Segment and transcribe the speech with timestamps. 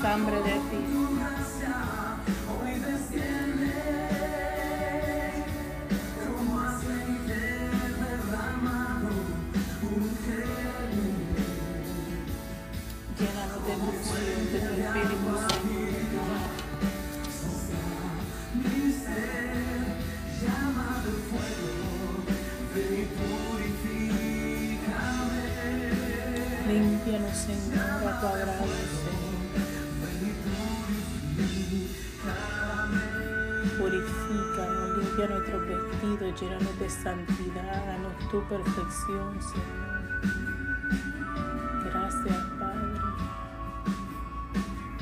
[0.00, 0.58] ven
[22.74, 24.28] y purifícame.
[26.66, 29.37] Límpianos, Señor, a tu agrado, Señor.
[33.78, 39.88] Purifícanos, limpia nuestros vestidos, llénanos de santidad, danos tu perfección, Señor.
[41.84, 43.00] Gracias, Padre,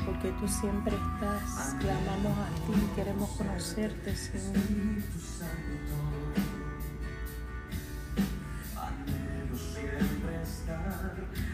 [0.05, 4.55] porque tú siempre estás, clamamos a ti, queremos conocerte, Señor.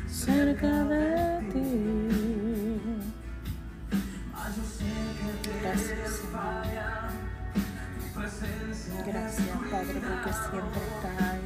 [0.07, 1.32] Cerca de
[5.73, 6.63] Gracias, Señor.
[9.07, 11.45] Gracias, Padre, porque siempre estás ahí.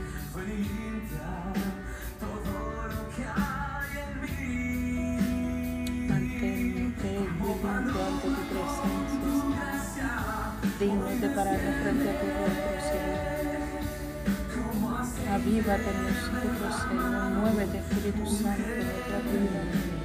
[6.10, 7.10] Manténnos limpio
[7.70, 9.60] ante tu presencia.
[10.78, 13.22] Dignos de pararnos frente a tu rostro, Señor.
[15.34, 17.32] Avívate en nosotros, Señor.
[17.32, 19.97] Muévete, Espíritu Santo, en nuestra vida.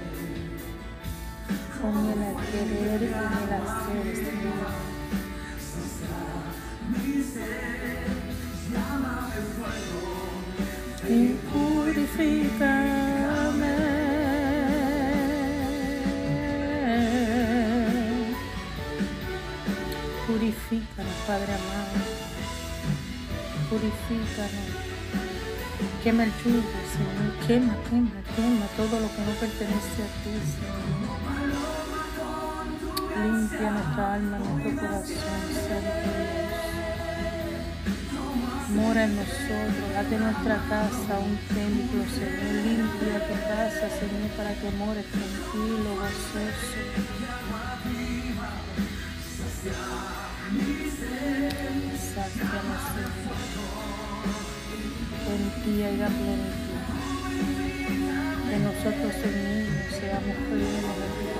[1.83, 2.15] Pon el
[2.47, 4.71] querer y en el hacer, Señor.
[11.09, 11.11] Y
[11.51, 12.73] purifícame.
[20.29, 21.99] Purifícanos, Padre amado.
[23.69, 24.71] Purifícanos.
[26.05, 26.63] Quema el yugo,
[26.93, 27.33] Señor.
[27.49, 31.02] Quema, quema, quema todo lo que no pertenece a ti, Señor.
[33.23, 35.07] Limpia nuestra alma, nuestro corazón,
[35.55, 36.33] Santo.
[38.75, 42.67] Mora en nosotros, haz de nuestra casa un templo, Señor.
[42.67, 46.83] Limpia tu casa, Señor, para que mores tranquilo, gozoso.
[52.15, 53.53] Sácianos, Señor.
[55.33, 56.83] En ti haya plenitud.
[58.49, 61.32] Que nosotros, Señor, seamos plenos en tu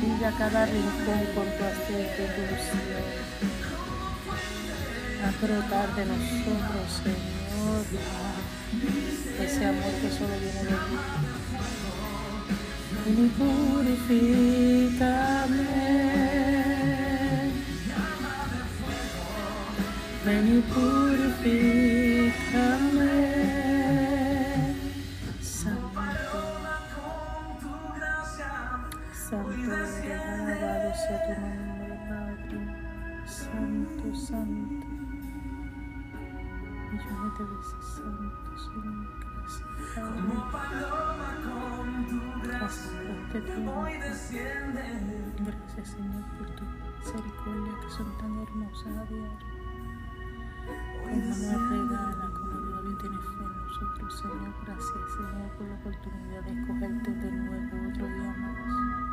[0.00, 3.04] Brilla cada rincón con tu aceite, unción.
[5.22, 7.84] A brotar de nosotros, Señor,
[9.42, 10.96] ese amor que solo viene de ti.
[13.10, 15.00] Y purifícame.
[20.24, 21.79] Ven y purifícame.
[34.30, 34.86] Santo.
[36.92, 39.08] Millones de veces santo, Señor.
[39.40, 39.70] Gracias,
[40.52, 40.86] Padre.
[42.44, 43.72] Gracias por este tiempo.
[45.44, 49.38] Gracias, Señor, por tu misericordia que son tan hermosas a diario.
[51.02, 54.54] Como nos regala, como todavía tienes fe en nosotros, Señor.
[54.64, 59.09] Gracias, Señor, por la oportunidad de escogerte de nuevo otro día más.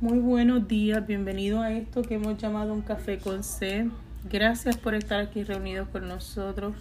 [0.00, 3.90] Muy buenos días, bienvenido a esto que hemos llamado un café con C.
[4.30, 6.74] Gracias por estar aquí reunidos con nosotros.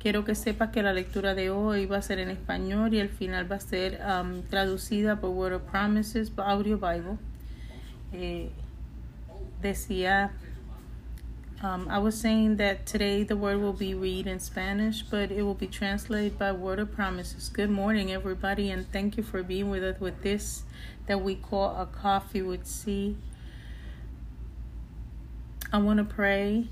[0.00, 3.08] Quiero que sepas que la lectura de hoy va a ser en español y el
[3.08, 7.18] final va a ser um, traducida por Word of Promises, Audio Bible.
[8.12, 8.50] Eh,
[9.62, 10.32] decía
[11.62, 15.42] Um, I was saying that today the word will be read in Spanish, but it
[15.42, 17.50] will be translated by Word of Promises.
[17.50, 20.62] Good morning, everybody, and thank you for being with us with this
[21.06, 23.18] that we call a coffee with C.
[25.70, 26.68] I want to pray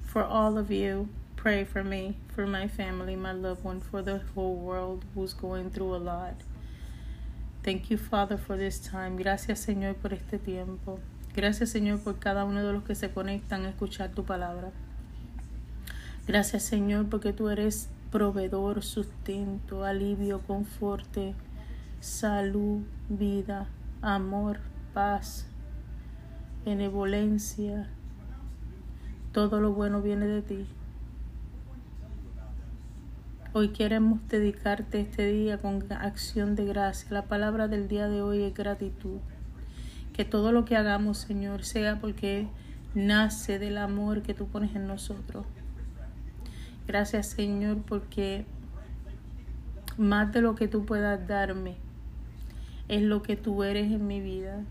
[0.00, 1.10] for all of you.
[1.36, 5.70] Pray for me, for my family, my loved one, for the whole world who's going
[5.70, 6.36] through a lot.
[7.62, 9.18] Thank you, Father, for this time.
[9.18, 10.98] Gracias, Señor, por este tiempo.
[11.34, 14.72] Gracias Señor por cada uno de los que se conectan a escuchar tu palabra.
[16.26, 21.34] Gracias Señor porque tú eres proveedor, sustento, alivio, conforte,
[22.00, 23.68] salud, vida,
[24.02, 24.58] amor,
[24.92, 25.46] paz,
[26.64, 27.88] benevolencia.
[29.32, 30.66] Todo lo bueno viene de ti.
[33.52, 37.08] Hoy queremos dedicarte este día con acción de gracia.
[37.10, 39.18] La palabra del día de hoy es gratitud.
[40.20, 42.46] Que todo lo que hagamos, Señor, sea porque
[42.94, 45.46] nace del amor que tú pones en nosotros.
[46.86, 48.44] Gracias, Señor, porque
[49.96, 51.76] más de lo que tú puedas darme
[52.88, 54.62] es lo que tú eres en mi vida.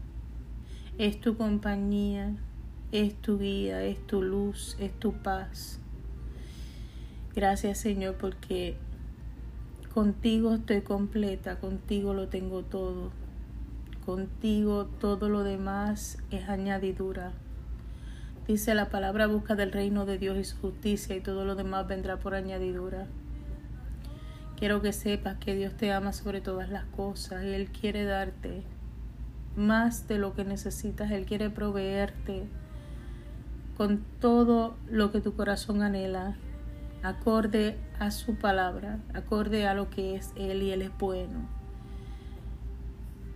[1.00, 2.36] Es tu compañía,
[2.92, 5.80] es tu guía, es tu luz, es tu paz.
[7.34, 8.78] Gracias, Señor, porque
[9.96, 13.10] contigo estoy completa, contigo lo tengo todo.
[14.10, 17.32] Contigo todo lo demás es añadidura.
[18.48, 21.88] Dice la palabra busca del reino de Dios y su justicia y todo lo demás
[21.88, 23.06] vendrá por añadidura.
[24.58, 28.64] Quiero que sepas que Dios te ama sobre todas las cosas y Él quiere darte
[29.56, 31.12] más de lo que necesitas.
[31.12, 32.48] Él quiere proveerte
[33.78, 36.36] con todo lo que tu corazón anhela,
[37.04, 41.59] acorde a su palabra, acorde a lo que es Él y Él es bueno.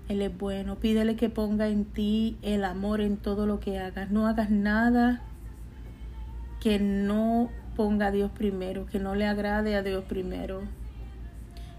[0.10, 0.76] Él es bueno.
[0.76, 4.12] Pídele que ponga en ti el amor en todo lo que hagas.
[4.12, 5.22] No hagas nada
[6.60, 10.62] que no ponga a Dios primero, que no le agrade a Dios primero.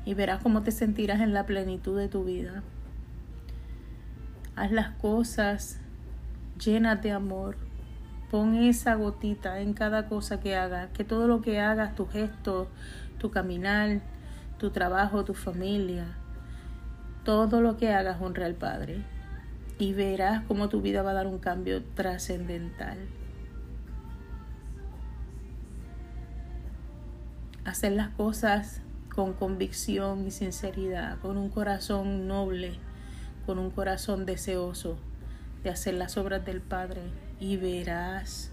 [0.05, 2.63] Y verás cómo te sentirás en la plenitud de tu vida.
[4.57, 5.81] Haz las cosas
[6.63, 7.57] llenas de amor.
[8.31, 10.91] Pon esa gotita en cada cosa que hagas.
[10.91, 12.69] Que todo lo que hagas, tu gesto,
[13.19, 14.01] tu caminar,
[14.59, 16.07] tu trabajo, tu familia,
[17.25, 19.03] todo lo que hagas honra al Padre
[19.79, 22.99] y verás cómo tu vida va a dar un cambio trascendental.
[27.65, 28.83] Hacer las cosas
[29.15, 32.79] con convicción y sinceridad, con un corazón noble,
[33.47, 34.99] con un corazón deseoso
[35.63, 37.03] de hacer las obras del Padre
[37.41, 38.51] y verás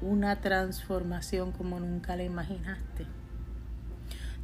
[0.00, 3.06] una transformación como nunca la imaginaste.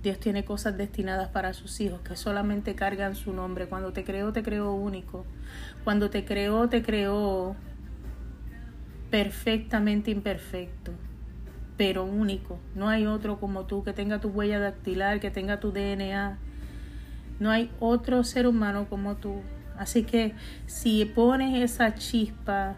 [0.03, 3.67] Dios tiene cosas destinadas para sus hijos que solamente cargan su nombre.
[3.69, 5.25] Cuando te creó, te creó único.
[5.85, 7.55] Cuando te creó, te creó
[9.11, 10.91] perfectamente imperfecto,
[11.77, 12.59] pero único.
[12.75, 16.39] No hay otro como tú que tenga tu huella dactilar, que tenga tu DNA.
[17.39, 19.43] No hay otro ser humano como tú.
[19.79, 20.35] Así que
[20.67, 22.75] si pones esa chispa,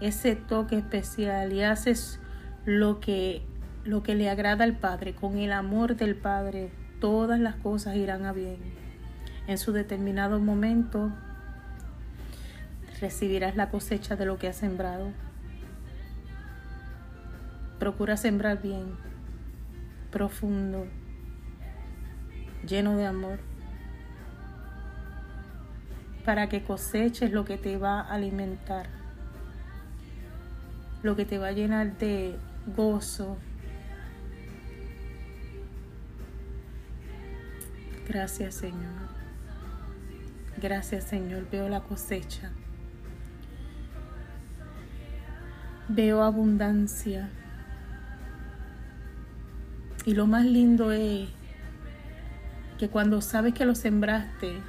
[0.00, 2.18] ese toque especial y haces
[2.64, 3.42] lo que
[3.84, 8.24] lo que le agrada al Padre, con el amor del Padre, todas las cosas irán
[8.24, 8.56] a bien.
[9.46, 11.12] En su determinado momento
[13.00, 15.10] recibirás la cosecha de lo que has sembrado.
[17.78, 18.96] Procura sembrar bien,
[20.10, 20.86] profundo,
[22.66, 23.38] lleno de amor,
[26.24, 28.86] para que coseches lo que te va a alimentar,
[31.02, 32.38] lo que te va a llenar de
[32.74, 33.36] gozo,
[38.14, 39.08] Gracias Señor.
[40.62, 41.48] Gracias Señor.
[41.50, 42.52] Veo la cosecha.
[45.88, 47.28] Veo abundancia.
[50.06, 51.28] Y lo más lindo es
[52.78, 54.60] que cuando sabes que lo sembraste,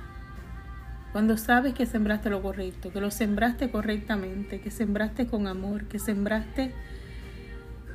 [1.11, 5.99] cuando sabes que sembraste lo correcto, que lo sembraste correctamente, que sembraste con amor, que
[5.99, 6.73] sembraste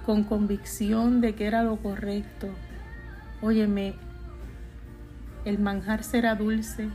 [0.06, 2.50] con convicción de que era lo correcto,
[3.42, 3.96] óyeme,
[5.44, 6.88] el manjar será dulce,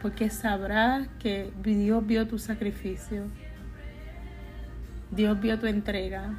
[0.00, 3.24] porque sabrás que Dios vio tu sacrificio,
[5.10, 6.34] Dios vio tu entrega,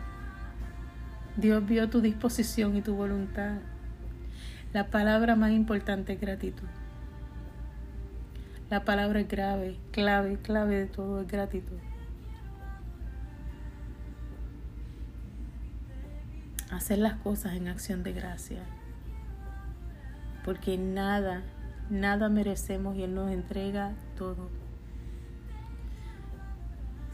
[1.35, 3.57] Dios vio tu disposición y tu voluntad.
[4.71, 6.67] La palabra más importante es gratitud.
[8.69, 11.79] La palabra es grave, clave, clave de todo es gratitud.
[16.69, 18.61] Hacer las cosas en acción de gracia
[20.43, 21.43] porque nada,
[21.89, 24.49] nada merecemos y Él nos entrega todo.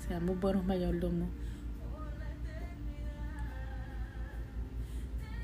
[0.07, 1.29] Seamos buenos mayordomos.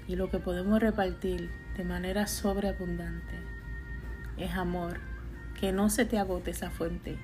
[0.08, 3.34] Y lo que podemos repartir de manera sobreabundante
[4.38, 5.00] es amor.
[5.60, 7.18] Que no se te agote esa fuente.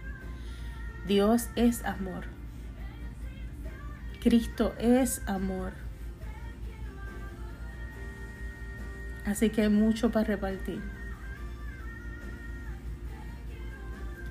[1.07, 2.25] Dios es amor.
[4.21, 5.86] Cristo es amor.
[9.27, 10.81] Así que hay mucho para repartir.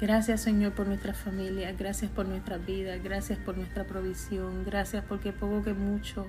[0.01, 5.33] Gracias Señor por nuestra familia, gracias por nuestra vida, gracias por nuestra provisión, gracias porque
[5.33, 6.27] poco que mucho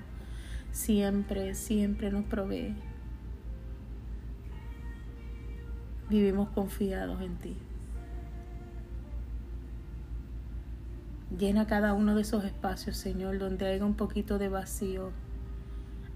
[0.70, 2.74] siempre, siempre nos provee.
[6.10, 7.56] Vivimos confiados en ti.
[11.38, 15.10] Llena cada uno de esos espacios, Señor, donde haya un poquito de vacío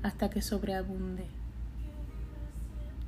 [0.02, 1.41] hasta que sobreabunde.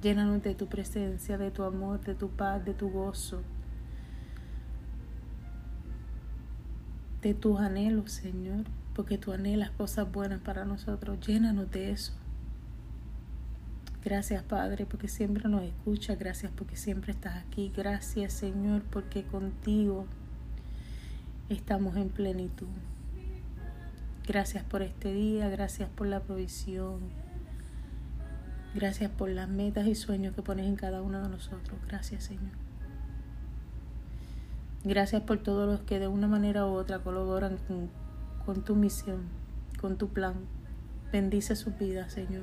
[0.04, 3.40] Llénanos de tu presencia, de tu amor, de tu paz, de tu gozo,
[7.23, 11.26] de tus anhelos, Señor, porque tú anhelas cosas buenas para nosotros.
[11.26, 12.12] Llénanos de eso.
[14.04, 16.18] Gracias, Padre, porque siempre nos escuchas.
[16.18, 17.73] Gracias porque siempre estás aquí.
[17.75, 20.04] Gracias, Señor, porque contigo
[21.49, 22.68] estamos en plenitud.
[24.28, 25.49] Gracias por este día.
[25.49, 27.24] Gracias por la provisión.
[28.75, 31.78] Gracias por las metas y sueños que pones en cada uno de nosotros.
[31.87, 32.50] Gracias, Señor.
[34.83, 37.57] Gracias por todos los que de una manera u otra colaboran
[38.45, 39.23] con, tu misión,
[39.81, 40.35] con tu plan.
[41.12, 42.43] Bendice su vida, Señor.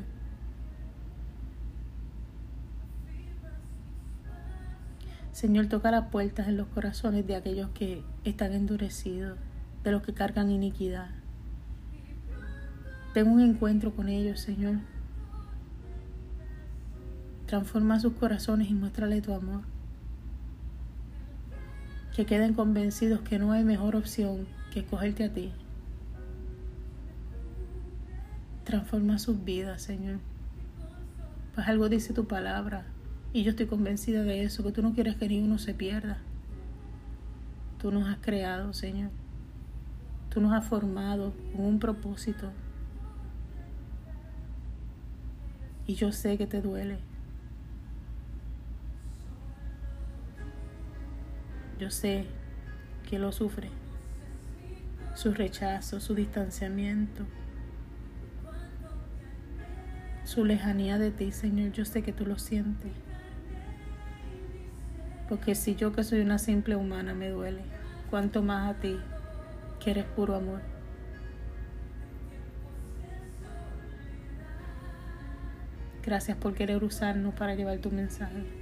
[5.34, 9.38] Señor, toca las puertas en los corazones de aquellos que están endurecidos,
[9.84, 11.10] de los que cargan iniquidad.
[13.14, 14.78] Tengo un encuentro con ellos, Señor.
[17.51, 19.63] Transforma sus corazones y muéstrale tu amor.
[22.15, 25.51] Que queden convencidos que no hay mejor opción que escogerte a ti.
[28.63, 30.20] Transforma sus vidas, Señor.
[31.53, 32.86] Pues algo dice tu palabra.
[33.34, 36.20] Y yo estoy convencida de eso, que tú no quieres que ninguno se pierda.
[37.81, 39.12] Tú nos has creado, Señor.
[40.29, 42.50] Tú nos has formado con un propósito.
[45.86, 47.11] Y yo sé que te duele.
[51.82, 52.26] Yo sé
[53.10, 53.72] que lo sufre.
[55.16, 57.24] Su rechazo, su distanciamiento,
[60.24, 62.92] su lejanía de ti, Señor, yo sé que tú lo sientes.
[65.28, 67.64] Porque si yo que soy una simple humana me duele,
[68.12, 69.00] cuanto más a ti,
[69.80, 70.62] que eres puro amor.
[76.04, 78.61] Gracias por querer usarnos para llevar tu mensaje.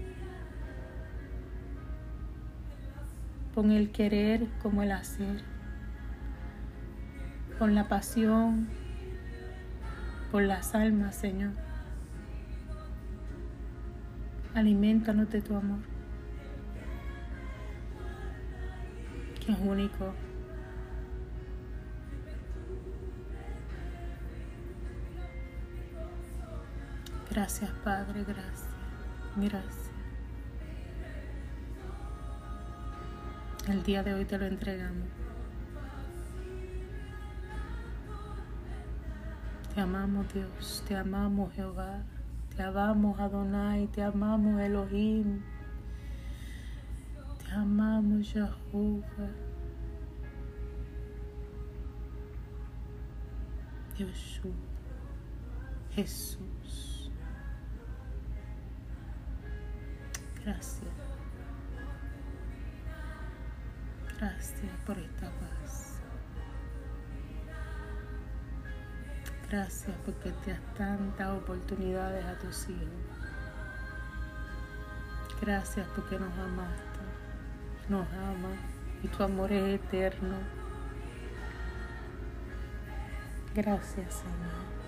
[3.60, 5.42] Con el querer como el hacer,
[7.58, 8.70] con la pasión
[10.32, 11.52] por las almas, Señor.
[14.56, 15.80] Alimentanos de tu amor,
[19.46, 20.14] que es único.
[27.30, 28.68] Gracias, Padre, gracias.
[29.36, 29.89] Gracias.
[33.70, 35.08] El día de hoy te lo entregamos.
[39.76, 42.02] Te amamos Dios, te amamos Jehová,
[42.56, 45.44] te amamos Adonai, te amamos Elohim,
[47.38, 49.30] te amamos Jehová.
[53.96, 54.42] Dios,
[55.92, 57.12] Jesús.
[60.44, 61.19] Gracias.
[64.20, 66.02] Gracias por esta paz.
[69.50, 72.84] Gracias porque te das tantas oportunidades a tus hijos.
[75.42, 77.00] Gracias porque nos amaste,
[77.88, 78.60] nos amas
[79.02, 80.36] y tu amor es eterno.
[83.56, 84.79] Gracias, Señor.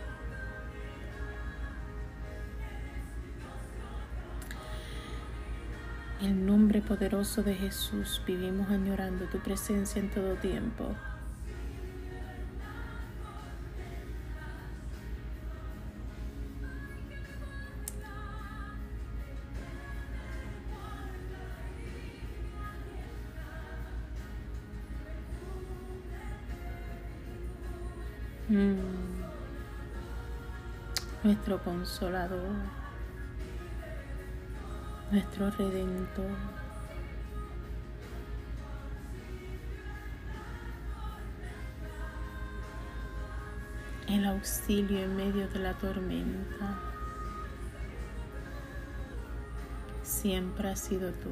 [6.21, 10.95] El nombre poderoso de Jesús vivimos añorando tu presencia en todo tiempo.
[28.47, 28.75] Mm.
[31.23, 32.80] Nuestro consolador
[35.11, 36.61] nuestro Redentor.
[44.07, 46.77] el auxilio en medio de la tormenta.
[50.03, 51.29] Siempre has sido tú.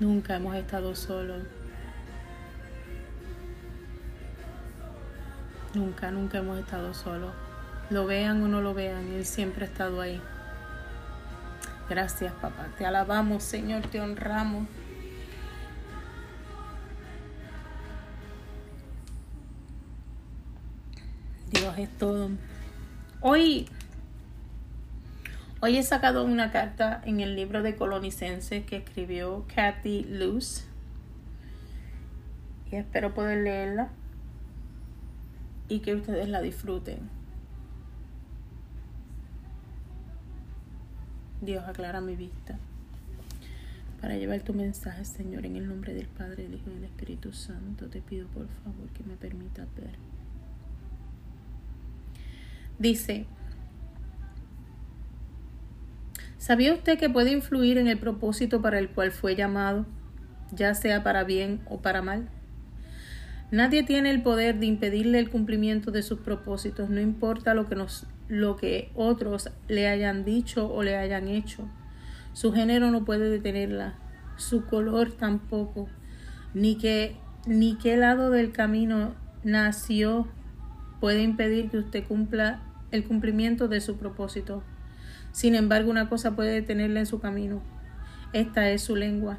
[0.00, 1.44] Nunca hemos estado solos.
[5.74, 7.32] Nunca, nunca hemos estado solos.
[7.90, 10.20] Lo vean o no lo vean, Él siempre ha estado ahí.
[11.88, 12.68] Gracias, papá.
[12.76, 14.68] Te alabamos, Señor, te honramos.
[21.50, 22.30] Dios es todo.
[23.20, 23.68] Hoy
[25.60, 30.62] Hoy he sacado una carta en el libro de Colonicenses que escribió Kathy Luce
[32.70, 33.88] y espero poder leerla
[35.68, 37.17] y que ustedes la disfruten.
[41.40, 42.58] Dios aclara mi vista
[44.00, 47.32] para llevar tu mensaje, Señor, en el nombre del Padre, del Hijo y del Espíritu
[47.32, 47.86] Santo.
[47.88, 49.94] Te pido por favor que me permitas ver.
[52.78, 53.26] Dice,
[56.48, 59.84] ¿Sabía usted que puede influir en el propósito para el cual fue llamado,
[60.52, 62.28] ya sea para bien o para mal?
[63.50, 67.74] Nadie tiene el poder de impedirle el cumplimiento de sus propósitos, no importa lo que,
[67.74, 71.68] nos, lo que otros le hayan dicho o le hayan hecho.
[72.32, 73.94] Su género no puede detenerla,
[74.36, 75.88] su color tampoco,
[76.54, 77.16] ni que
[77.46, 80.28] ni qué lado del camino nació
[81.00, 84.62] puede impedir que usted cumpla el cumplimiento de su propósito.
[85.32, 87.62] Sin embargo, una cosa puede detenerla en su camino.
[88.32, 89.38] Esta es su lengua.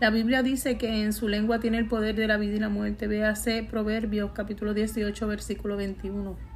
[0.00, 2.68] La Biblia dice que en su lengua tiene el poder de la vida y la
[2.68, 3.06] muerte.
[3.06, 6.53] Véase Proverbios capítulo 18 versículo 21.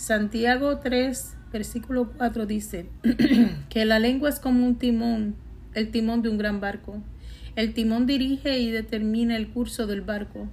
[0.00, 2.88] Santiago 3 versículo 4 dice
[3.68, 5.34] que la lengua es como un timón,
[5.74, 7.02] el timón de un gran barco.
[7.54, 10.48] El timón dirige y determina el curso del barco.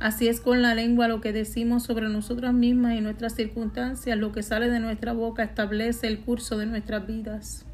[0.00, 4.32] Así es con la lengua lo que decimos sobre nosotras mismas y nuestras circunstancias, lo
[4.32, 7.64] que sale de nuestra boca establece el curso de nuestras vidas.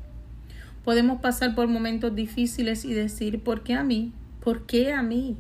[0.84, 4.12] Podemos pasar por momentos difíciles y decir, ¿por qué a mí?
[4.44, 5.38] ¿Por qué a mí?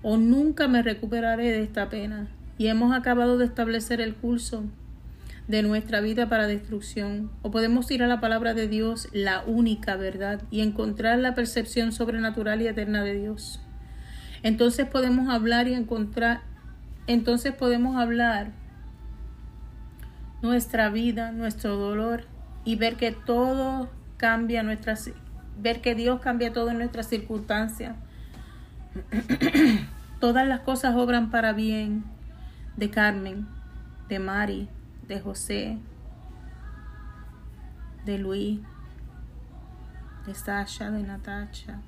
[0.00, 2.30] O nunca me recuperaré de esta pena.
[2.62, 4.64] Y hemos acabado de establecer el curso
[5.48, 7.30] de nuestra vida para destrucción.
[7.42, 11.90] O podemos ir a la palabra de Dios, la única verdad, y encontrar la percepción
[11.92, 13.60] sobrenatural y eterna de Dios
[14.42, 16.40] entonces podemos hablar y encontrar,
[17.06, 18.50] entonces podemos hablar
[20.42, 22.24] nuestra vida, nuestro dolor
[22.64, 25.10] y ver que todo cambia nuestras
[25.58, 27.94] ver que Dios cambia todo en nuestras circunstancias.
[30.20, 32.04] Todas las cosas obran para bien
[32.76, 33.46] de Carmen,
[34.08, 34.68] de Mari,
[35.06, 35.78] de José,
[38.04, 38.60] de Luis,
[40.26, 41.80] de Sasha, de Natasha,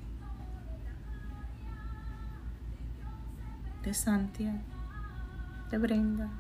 [3.83, 4.59] de Santiago,
[5.71, 6.31] de Brenda.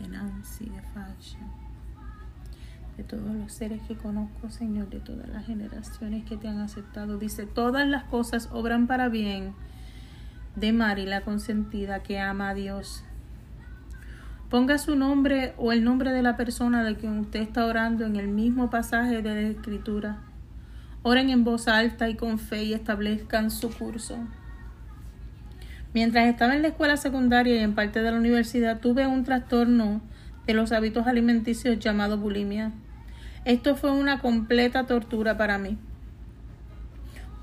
[0.00, 1.59] de Nancy, de Fashion,
[3.00, 7.18] de todos los seres que conozco, Señor, de todas las generaciones que te han aceptado.
[7.18, 9.54] Dice, todas las cosas obran para bien
[10.56, 13.04] de Mari, la consentida que ama a Dios
[14.50, 18.16] Ponga su nombre o el nombre de la persona de quien usted está orando en
[18.16, 20.18] el mismo pasaje de la Escritura.
[21.04, 24.18] Oren en voz alta y con fe y establezcan su curso.
[25.94, 30.00] Mientras estaba en la escuela secundaria y en parte de la universidad, tuve un trastorno
[30.48, 32.72] de los hábitos alimenticios llamado bulimia.
[33.50, 35.76] Esto fue una completa tortura para mí.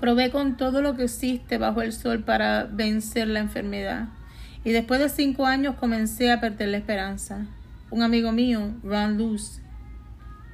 [0.00, 4.08] Probé con todo lo que existe bajo el sol para vencer la enfermedad.
[4.64, 7.44] Y después de cinco años comencé a perder la esperanza.
[7.90, 9.60] Un amigo mío, Ron Luz,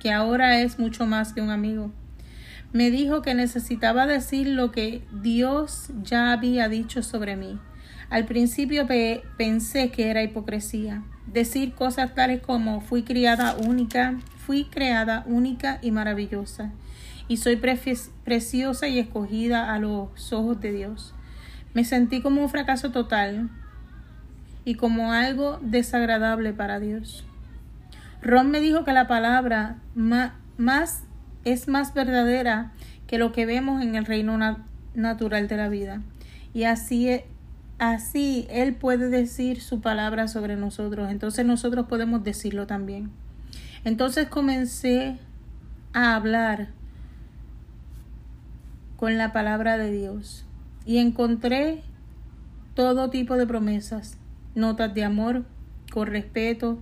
[0.01, 1.93] que ahora es mucho más que un amigo,
[2.73, 7.61] me dijo que necesitaba decir lo que Dios ya había dicho sobre mí.
[8.11, 8.89] Al principio
[9.37, 11.05] pensé que era hipocresía.
[11.27, 16.71] Decir cosas tales como fui criada única, fui creada única y maravillosa,
[17.29, 21.15] y soy preciosa y escogida a los ojos de Dios.
[21.73, 23.51] Me sentí como un fracaso total,
[24.65, 27.25] y como algo desagradable para Dios.
[28.23, 31.05] Ron me dijo que la palabra más
[31.45, 32.73] es más verdadera
[33.07, 34.39] que lo que vemos en el reino
[34.95, 36.01] natural de la vida.
[36.55, 37.27] Y así, e,
[37.79, 41.11] así Él puede decir su palabra sobre nosotros.
[41.11, 43.11] Entonces nosotros podemos decirlo también.
[43.85, 45.19] Entonces comencé
[45.93, 46.69] a hablar
[48.97, 50.47] con la palabra de Dios
[50.87, 51.83] y encontré
[52.75, 54.19] todo tipo de promesas
[54.55, 55.45] notas de amor,
[55.93, 56.79] con respeto,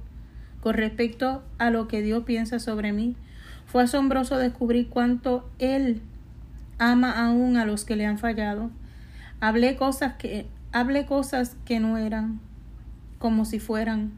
[0.60, 3.16] con respecto a lo que Dios piensa sobre mí.
[3.66, 6.02] Fue asombroso descubrir cuánto Él
[6.78, 8.70] ama aún a los que le han fallado.
[9.40, 12.40] Hablé cosas que, hablé cosas que no eran,
[13.18, 14.12] como si fueran,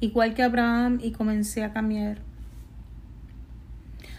[0.00, 2.18] igual que Abraham, y comencé a cambiar.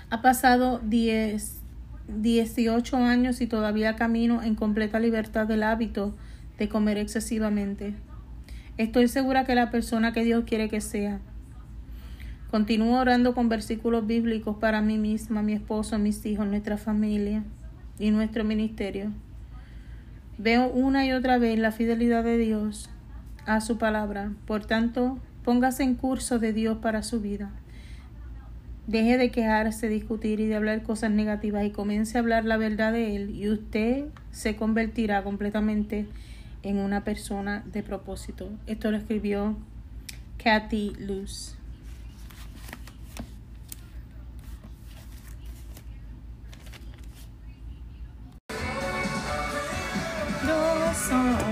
[0.10, 1.62] Ha pasado diez,
[2.08, 6.16] 18 años y todavía camino en completa libertad del hábito
[6.58, 7.94] de comer excesivamente.
[8.78, 11.20] Estoy segura que la persona que Dios quiere que sea.
[12.50, 17.44] Continúo orando con versículos bíblicos para mí misma, mi esposo, mis hijos, nuestra familia
[18.00, 19.12] y nuestro ministerio.
[20.38, 22.92] Veo una y otra vez la fidelidad de Dios
[23.48, 24.34] a su palabra.
[24.46, 27.50] Por tanto, póngase en curso de Dios para su vida.
[28.86, 32.94] Deje de quejarse, discutir y de hablar cosas negativas y comience a hablar la verdad
[32.94, 36.08] de Él y usted se convertirá completamente
[36.62, 38.50] en una persona de propósito.
[38.68, 39.58] Esto lo escribió
[40.38, 41.57] Kathy Luz.
[51.08, 51.47] そ。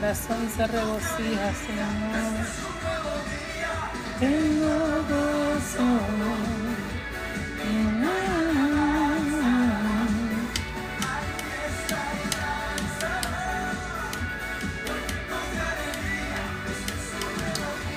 [0.00, 2.46] Corazón se regocija, Señor.
[4.18, 4.74] Tengo
[5.08, 6.59] gozo.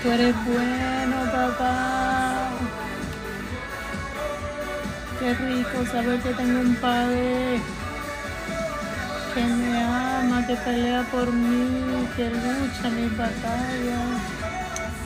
[0.04, 2.50] Tú eres bueno, papá.
[5.18, 7.62] Qué rico saber que tengo un padre
[9.34, 14.22] que me ama, que pelea por mí, que lucha mis batallas,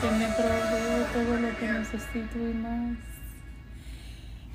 [0.01, 2.97] que me provee todo lo que necesito y más.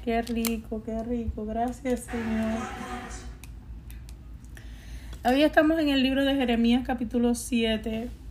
[0.04, 1.46] Qué rico, qué rico.
[1.46, 2.58] Gracias, Señor.
[5.24, 8.21] Hoy estamos en el libro de Jeremías capítulo 7.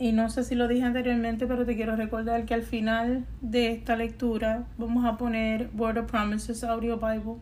[0.00, 3.72] Y no sé si lo dije anteriormente, pero te quiero recordar que al final de
[3.72, 7.40] esta lectura vamos a poner Word of Promises Audio Bible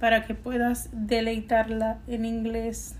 [0.00, 2.96] para que puedas deleitarla en inglés.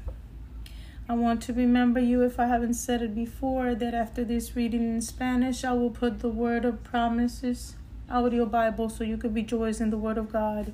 [1.08, 4.82] I want to remember you, if I haven't said it before, that after this reading
[4.82, 7.76] in Spanish, I will put the Word of Promises
[8.08, 10.72] audio Bible so you can rejoice in the Word of God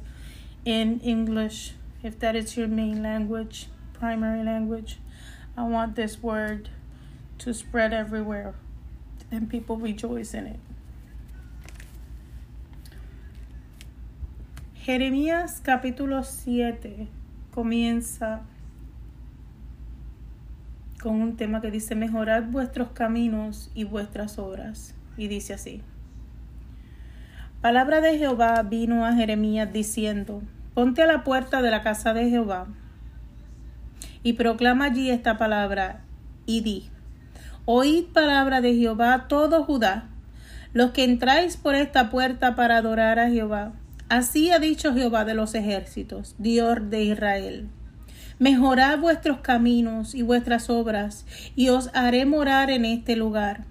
[0.65, 4.99] in English, if that is your main language, primary language.
[5.57, 6.71] I want this word
[7.45, 8.55] to spread everywhere
[9.31, 10.61] and people rejoice in it.
[14.75, 17.09] Jeremías capítulo 7
[17.53, 18.43] comienza
[21.01, 24.95] con un tema que dice, mejorad vuestros caminos y vuestras obras.
[25.17, 25.83] Y dice así.
[27.61, 30.43] Palabra de Jehová vino a Jeremías diciendo,
[30.75, 32.67] ponte a la puerta de la casa de Jehová
[34.23, 36.01] y proclama allí esta palabra
[36.47, 36.92] y di,
[37.65, 40.09] oíd palabra de Jehová todo Judá,
[40.73, 43.73] los que entráis por esta puerta para adorar a Jehová
[44.13, 47.71] Así ha dicho Jehová de los ejércitos, Dios de Israel.
[48.39, 51.25] Mejorad vuestros caminos y vuestras obras,
[51.57, 53.65] y os haré morar en este lugar.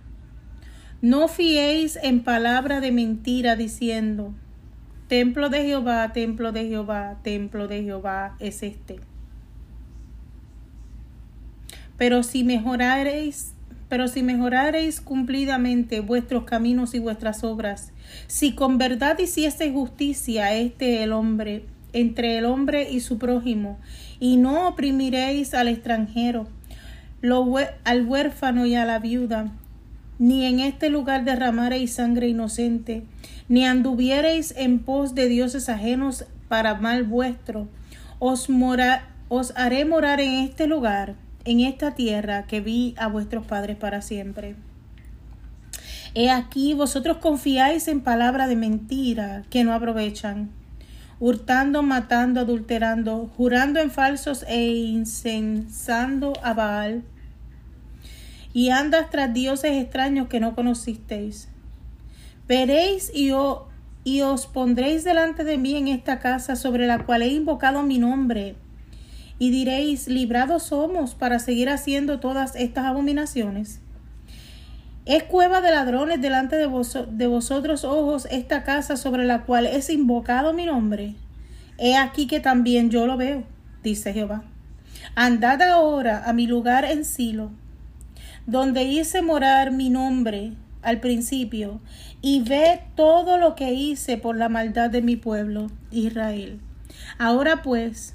[0.99, 4.33] No fiéis en palabra de mentira diciendo,
[5.07, 8.99] Templo de Jehová, templo de Jehová, templo de Jehová es este.
[11.97, 13.53] Pero si mejoraréis
[13.91, 17.91] pero si mejorareis cumplidamente vuestros caminos y vuestras obras,
[18.27, 23.79] si con verdad hiciese justicia este el hombre, entre el hombre y su prójimo,
[24.17, 26.47] y no oprimiréis al extranjero,
[27.83, 29.51] al huérfano y a la viuda,
[30.19, 33.03] ni en este lugar derramaréis sangre inocente,
[33.49, 37.67] ni anduviereis en pos de dioses ajenos para mal vuestro,
[38.19, 38.47] os
[39.57, 44.55] haré morar en este lugar en esta tierra que vi a vuestros padres para siempre.
[46.13, 50.49] He aquí vosotros confiáis en palabra de mentira que no aprovechan,
[51.19, 57.03] hurtando, matando, adulterando, jurando en falsos e incensando a Baal.
[58.53, 61.47] y andas tras dioses extraños que no conocisteis.
[62.47, 63.31] Veréis y,
[64.03, 67.97] y os pondréis delante de mí en esta casa sobre la cual he invocado mi
[67.97, 68.57] nombre,
[69.41, 73.79] y diréis, librados somos para seguir haciendo todas estas abominaciones.
[75.07, 76.67] Es cueva de ladrones delante de,
[77.27, 81.15] vosotros ojos esta casa sobre la cual es invocado mi nombre.
[81.79, 83.43] He aquí que también yo lo veo,
[83.81, 84.43] dice Jehová.
[85.15, 87.49] Andad ahora a mi lugar en Silo,
[88.45, 90.51] donde hice morar mi nombre
[90.83, 91.81] al principio,
[92.21, 96.59] y ve todo lo que hice por la maldad de mi pueblo, Israel.
[97.17, 98.13] Ahora pues,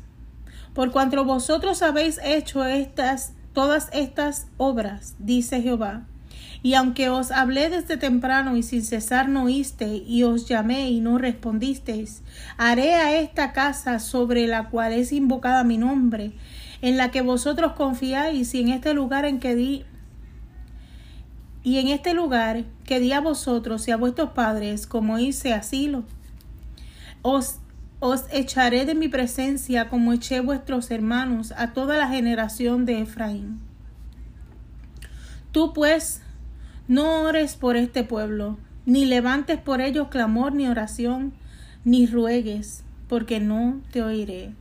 [0.77, 6.03] por cuanto vosotros habéis hecho estas, todas estas obras, dice Jehová,
[6.62, 11.01] y aunque os hablé desde temprano y sin cesar no oíste, y os llamé y
[11.01, 12.23] no respondisteis,
[12.59, 16.33] haré a esta casa sobre la cual es invocada mi nombre,
[16.83, 19.85] en la que vosotros confiáis, y en este lugar en que di
[21.62, 26.05] y en este lugar que di a vosotros y a vuestros padres, como hice asilo,
[27.23, 27.61] os,
[28.01, 33.61] os echaré de mi presencia como eché vuestros hermanos a toda la generación de Efraín.
[35.53, 36.21] Tú pues
[36.89, 41.33] no ores por este pueblo, ni levantes por ellos clamor ni oración,
[41.85, 44.53] ni ruegues, porque no te oiré.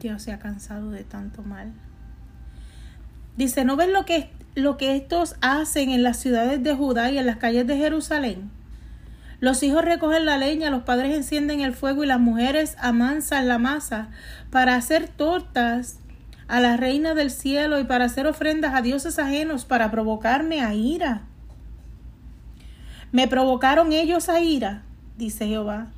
[0.00, 1.72] Dios se ha cansado de tanto mal.
[3.36, 7.18] Dice, ¿no ves lo que, lo que estos hacen en las ciudades de Judá y
[7.18, 8.50] en las calles de Jerusalén?
[9.42, 13.58] Los hijos recogen la leña, los padres encienden el fuego y las mujeres amansan la
[13.58, 14.08] masa
[14.50, 15.98] para hacer tortas
[16.46, 20.74] a la reina del cielo y para hacer ofrendas a dioses ajenos para provocarme a
[20.74, 21.22] ira.
[23.10, 24.84] Me provocaron ellos a ira,
[25.18, 25.88] dice Jehová.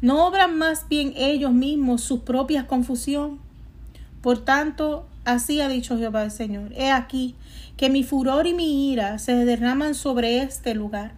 [0.00, 3.38] ¿No obran más bien ellos mismos su propia confusión?
[4.20, 6.72] Por tanto, Así ha dicho Jehová el Señor.
[6.74, 7.34] He aquí
[7.76, 11.12] que mi furor y mi ira se derraman sobre este lugar,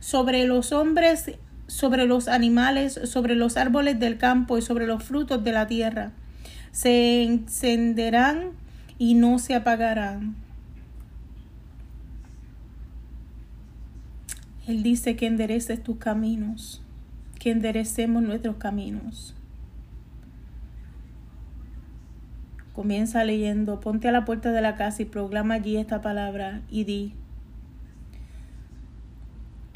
[0.00, 1.32] sobre los hombres,
[1.66, 6.12] sobre los animales, sobre los árboles del campo y sobre los frutos de la tierra.
[6.72, 8.50] Se encenderán
[8.98, 10.36] y no se apagarán.
[14.66, 16.82] Él dice que endereces tus caminos,
[17.38, 19.34] que enderecemos nuestros caminos.
[22.72, 26.84] Comienza leyendo, ponte a la puerta de la casa y proclama allí esta palabra y
[26.84, 27.14] di,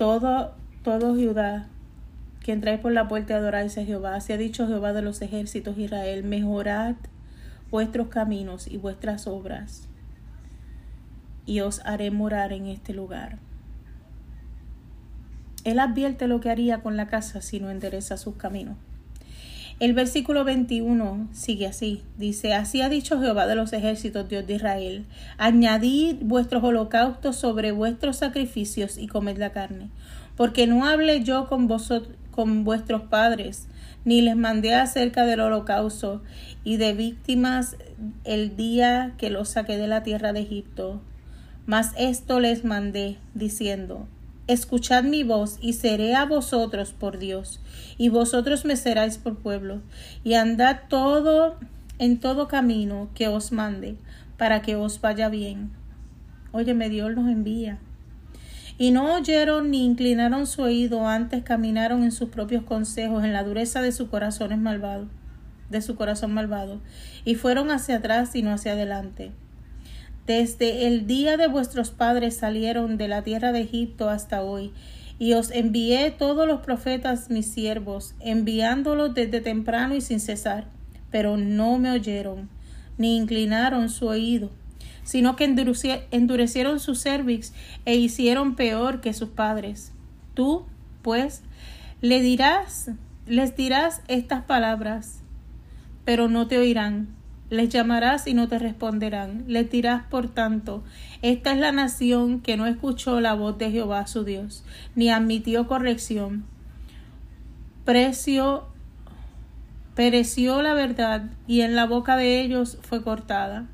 [0.01, 1.69] todo, todo Judá,
[2.43, 5.21] que entráis por la puerta y adoráis a Jehová, así ha dicho Jehová de los
[5.21, 6.95] ejércitos Israel, mejorad
[7.71, 9.91] vuestros caminos y vuestras obras,
[11.45, 13.37] y os haré morar en este lugar.
[15.65, 18.79] Él advierte lo que haría con la casa si no endereza sus caminos.
[19.81, 22.03] El versículo 21 sigue así.
[22.19, 25.07] Dice, así ha dicho Jehová de los ejércitos, Dios de Israel,
[25.39, 29.89] añadid vuestros holocaustos sobre vuestros sacrificios y comed la carne.
[30.37, 33.69] Porque no hablé yo con vosotros, con vuestros padres,
[34.05, 36.23] ni les mandé acerca del holocausto
[36.63, 37.77] y de víctimas
[38.25, 41.01] el día que los saqué de la tierra de Egipto.
[41.65, 44.09] Mas esto les mandé, diciendo,
[44.47, 47.61] Escuchad mi voz y seré a vosotros por Dios,
[47.99, 49.81] y vosotros me seráis por pueblo,
[50.25, 51.57] y andad todo
[51.99, 53.97] en todo camino que os mande,
[54.39, 55.71] para que os vaya bien.
[56.53, 57.79] Óyeme, Dios nos envía.
[58.79, 63.45] Y no oyeron ni inclinaron su oído, antes caminaron en sus propios consejos, en la
[63.45, 65.07] dureza de su corazón malvado,
[65.69, 66.81] de su corazón malvado,
[67.25, 69.33] y fueron hacia atrás y no hacia adelante.
[70.27, 74.73] Desde el día de vuestros padres salieron de la tierra de Egipto hasta hoy,
[75.19, 80.67] y os envié todos los profetas mis siervos, enviándolos desde temprano y sin cesar,
[81.11, 82.49] pero no me oyeron,
[82.97, 84.51] ni inclinaron su oído,
[85.03, 85.45] sino que
[86.11, 87.53] endurecieron su cervix
[87.85, 89.93] e hicieron peor que sus padres.
[90.35, 90.65] Tú,
[91.03, 91.43] pues,
[92.01, 92.91] le dirás,
[93.27, 95.21] les dirás estas palabras,
[96.05, 97.20] pero no te oirán
[97.51, 99.45] les llamarás y no te responderán.
[99.49, 100.83] Les dirás, por tanto,
[101.21, 105.67] esta es la nación que no escuchó la voz de Jehová su Dios, ni admitió
[105.67, 106.45] corrección.
[107.85, 108.69] Precio,
[109.97, 113.67] pereció la verdad, y en la boca de ellos fue cortada.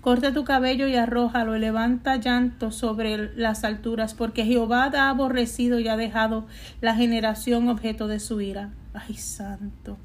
[0.00, 5.78] Corta tu cabello y arrójalo, y levanta llanto sobre las alturas, porque Jehová ha aborrecido
[5.78, 6.46] y ha dejado
[6.80, 8.70] la generación objeto de su ira.
[8.92, 9.96] Ay, santo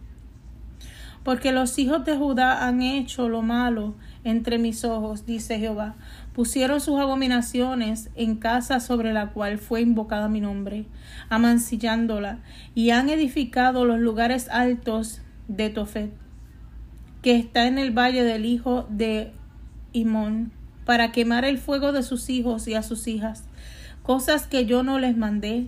[1.24, 5.96] porque los hijos de Judá han hecho lo malo entre mis ojos, dice Jehová.
[6.34, 10.86] Pusieron sus abominaciones en casa sobre la cual fue invocada mi nombre,
[11.30, 12.40] amancillándola,
[12.76, 16.12] y han edificado los lugares altos de Tofet,
[17.22, 19.34] que está en el valle del hijo de
[19.92, 20.52] Imón,
[20.86, 23.44] para quemar el fuego de sus hijos y a sus hijas,
[24.04, 25.68] cosas que yo no les mandé,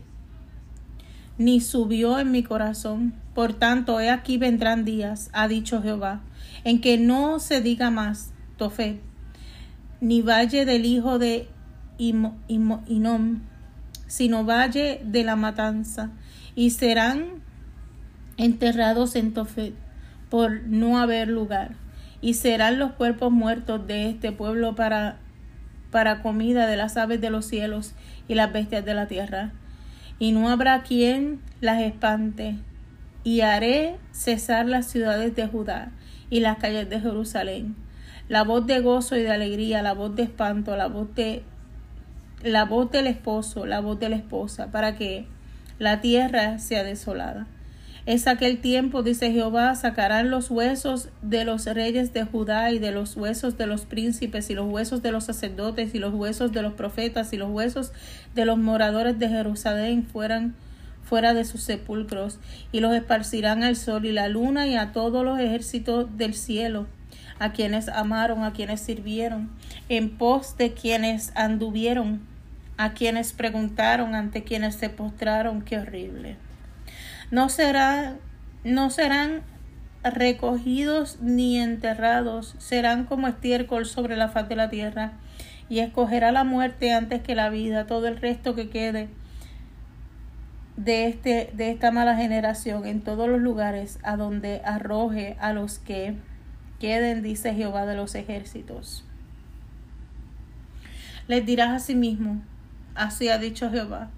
[1.37, 3.20] ni subió en mi corazón.
[3.33, 6.21] Por tanto, he aquí vendrán días, ha dicho Jehová,
[6.63, 8.99] en que no se diga más Tofet,
[10.01, 11.47] ni valle del hijo de
[11.97, 13.41] Inom,
[14.07, 16.09] sino valle de la matanza,
[16.55, 17.41] y serán
[18.35, 19.75] enterrados en Tofet
[20.29, 21.75] por no haber lugar,
[22.19, 25.19] y serán los cuerpos muertos de este pueblo para,
[25.89, 27.93] para comida de las aves de los cielos
[28.27, 29.53] y las bestias de la tierra,
[30.19, 32.57] y no habrá quien las espante,
[33.23, 35.91] y haré cesar las ciudades de Judá
[36.29, 37.75] y las calles de Jerusalén.
[38.29, 41.43] La voz de gozo y de alegría, la voz de espanto, la voz de
[42.43, 45.27] la voz del esposo, la voz de la esposa, para que
[45.77, 47.47] la tierra sea desolada.
[48.07, 52.91] Es aquel tiempo, dice Jehová, sacarán los huesos de los reyes de Judá y de
[52.91, 56.63] los huesos de los príncipes y los huesos de los sacerdotes y los huesos de
[56.63, 57.91] los profetas y los huesos
[58.33, 60.55] de los moradores de Jerusalén fueran
[61.11, 62.39] fuera de sus sepulcros
[62.71, 66.87] y los esparcirán al sol y la luna y a todos los ejércitos del cielo
[67.37, 69.51] a quienes amaron, a quienes sirvieron,
[69.89, 72.21] en pos de quienes anduvieron,
[72.77, 76.37] a quienes preguntaron, ante quienes se postraron, qué horrible.
[77.29, 78.15] No será,
[78.63, 79.41] no serán
[80.05, 85.11] recogidos ni enterrados, serán como estiércol sobre la faz de la tierra,
[85.67, 89.09] y escogerá la muerte antes que la vida, todo el resto que quede
[90.83, 95.77] de, este, de esta mala generación en todos los lugares a donde arroje a los
[95.77, 96.15] que
[96.79, 99.05] queden, dice Jehová de los ejércitos.
[101.27, 102.41] Les dirás a sí mismo,
[102.95, 104.09] así ha dicho Jehová,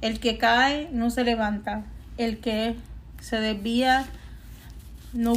[0.00, 1.84] el que cae no se levanta,
[2.18, 2.74] el que
[3.20, 4.04] se desvía
[5.12, 5.34] no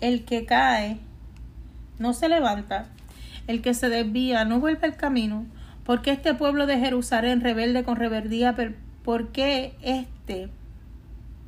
[0.00, 0.98] el que cae
[2.00, 2.86] no se levanta,
[3.46, 5.46] el que se desvía no vuelve al camino,
[5.84, 8.56] porque este pueblo de Jerusalén rebelde con rebeldía,
[9.04, 10.48] ¿por qué este?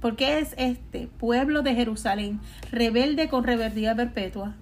[0.01, 2.41] ¿Por qué es este pueblo de Jerusalén
[2.71, 4.55] rebelde con rebeldía perpetua?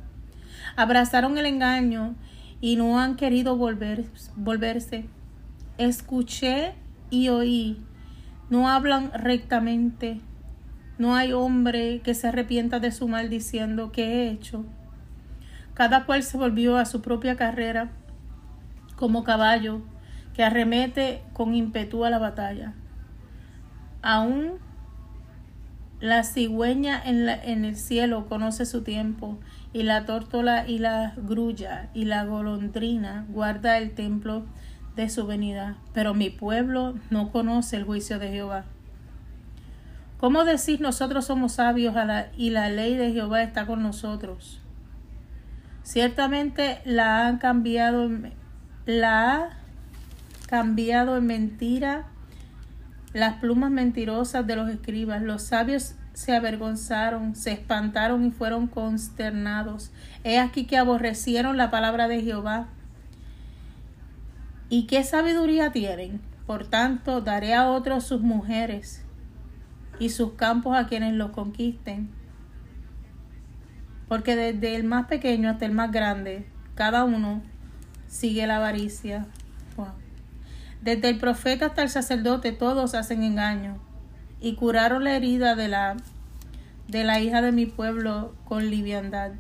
[0.77, 2.15] Abrazaron el engaño
[2.61, 4.05] y no han querido volver,
[4.37, 5.07] volverse.
[5.77, 6.75] Escuché
[7.11, 7.85] y oí
[8.49, 10.21] no hablan rectamente.
[10.97, 14.65] No hay hombre que se arrepienta de su mal diciendo ¿qué he hecho?
[15.75, 17.91] Cada cual se volvió a su propia carrera
[18.95, 19.83] como caballo
[20.35, 22.75] que arremete con ímpetu a la batalla.
[24.07, 24.59] Aún
[25.99, 29.39] la cigüeña en, en el cielo conoce su tiempo,
[29.73, 34.45] y la tórtola y la grulla y la golondrina guarda el templo
[34.95, 38.67] de su venida, pero mi pueblo no conoce el juicio de Jehová.
[40.19, 41.95] ¿Cómo decir nosotros somos sabios
[42.37, 44.61] y la ley de Jehová está con nosotros?
[45.83, 48.11] Ciertamente la han cambiado,
[48.87, 49.49] la ha
[50.47, 52.07] cambiado en mentira
[53.15, 55.23] las plumas mentirosas de los escribas.
[55.23, 59.91] Los sabios se avergonzaron, se espantaron y fueron consternados.
[60.23, 62.69] He aquí que aborrecieron la palabra de Jehová
[64.75, 66.21] ¿Y qué sabiduría tienen?
[66.47, 69.05] Por tanto, daré a otros sus mujeres
[69.99, 72.11] y sus campos a quienes los conquisten.
[74.09, 77.43] Porque desde el más pequeño hasta el más grande, cada uno
[78.09, 79.27] sigue la avaricia.
[80.85, 83.79] Desde el profeta hasta el sacerdote, todos hacen engaño.
[84.39, 85.97] Y curaron la herida de la,
[86.89, 89.31] de la hija de mi pueblo con liviandad,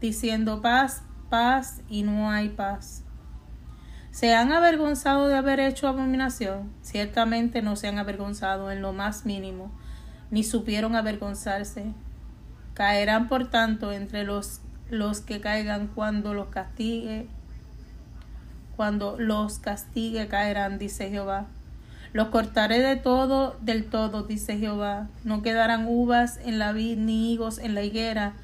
[0.00, 3.04] diciendo paz, paz, y no hay paz.
[4.12, 6.72] ¿Se han avergonzado de haber hecho abominación?
[6.80, 9.70] Ciertamente no se han avergonzado en lo más mínimo,
[10.30, 11.92] ni supieron avergonzarse.
[12.72, 17.28] Caerán, por tanto, entre los, los que caigan cuando los castigue.
[18.76, 21.46] Cuando los castigue caerán, dice Jehová.
[22.12, 25.08] Los cortaré de todo, del todo, dice Jehová.
[25.24, 28.34] No quedarán uvas en la vid ni higos en la higuera,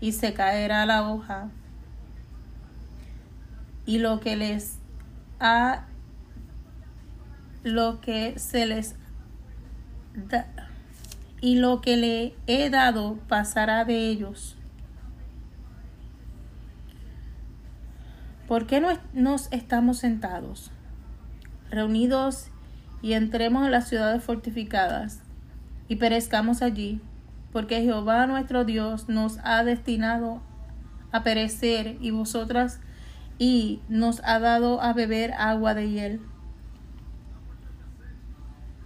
[0.00, 1.48] y se caerá la hoja.
[3.86, 4.78] Y lo que les
[5.38, 5.84] a
[7.62, 8.94] lo que se les
[10.14, 10.46] da
[11.40, 14.56] y lo que le he dado pasará de ellos.
[18.50, 20.72] ¿Por qué no nos estamos sentados,
[21.70, 22.48] reunidos
[23.00, 25.22] y entremos en las ciudades fortificadas
[25.86, 27.00] y perezcamos allí?
[27.52, 30.42] Porque Jehová nuestro Dios nos ha destinado
[31.12, 32.80] a perecer y vosotras
[33.38, 36.20] y nos ha dado a beber agua de hiel,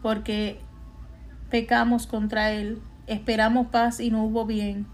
[0.03, 0.61] porque
[1.49, 4.94] pecamos contra él, esperamos paz y no hubo bien.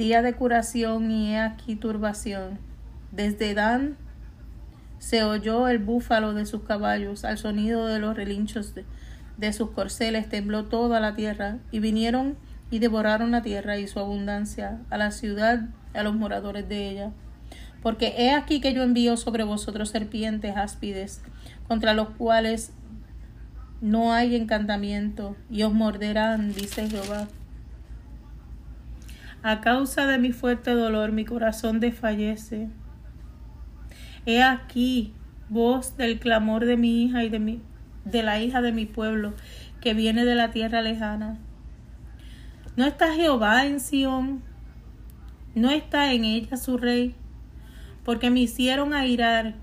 [0.00, 2.58] Día de curación y he aquí turbación.
[3.12, 3.98] Desde Dan
[4.98, 8.86] se oyó el búfalo de sus caballos, al sonido de los relinchos de,
[9.36, 12.38] de sus corceles tembló toda la tierra, y vinieron
[12.70, 17.10] y devoraron la tierra y su abundancia, a la ciudad, a los moradores de ella.
[17.82, 21.20] Porque he aquí que yo envío sobre vosotros serpientes áspides,
[21.68, 22.72] contra los cuales
[23.82, 27.28] no hay encantamiento, y os morderán, dice Jehová.
[29.42, 32.68] A causa de mi fuerte dolor, mi corazón desfallece.
[34.26, 35.14] He aquí
[35.48, 37.62] voz del clamor de mi hija y de mi
[38.04, 39.34] de la hija de mi pueblo,
[39.80, 41.38] que viene de la tierra lejana.
[42.76, 44.42] ¿No está Jehová en Sión?
[45.54, 47.14] ¿No está en ella su rey?
[48.04, 49.54] Porque me hicieron airar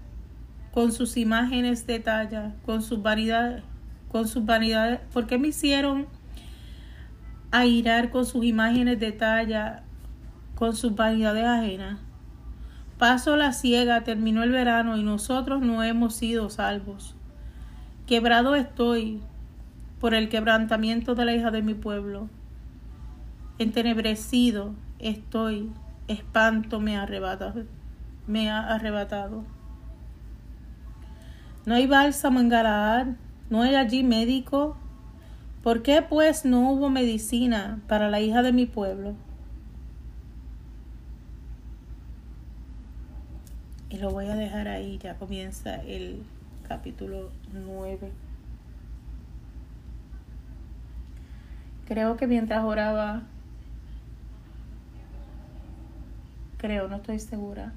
[0.71, 3.63] con sus imágenes de talla, con sus vanidades,
[4.09, 6.07] con sus vanidades, porque me hicieron
[7.51, 9.83] airar con sus imágenes de talla,
[10.55, 11.99] con sus vanidades ajenas.
[12.97, 17.15] Paso la ciega, terminó el verano y nosotros no hemos sido salvos.
[18.07, 19.21] Quebrado estoy
[19.99, 22.29] por el quebrantamiento de la hija de mi pueblo.
[23.59, 25.71] Entenebrecido estoy,
[26.07, 27.65] espanto me ha arrebatado.
[28.25, 29.43] Me ha arrebatado.
[31.65, 33.07] No hay bálsamo en Galaad,
[33.49, 34.77] no hay allí médico.
[35.67, 39.15] ¿Por qué pues no hubo medicina para la hija de mi pueblo?
[43.89, 46.23] Y lo voy a dejar ahí, ya comienza el
[46.69, 48.13] capítulo 9.
[51.85, 53.23] Creo que mientras oraba,
[56.59, 57.73] creo, no estoy segura,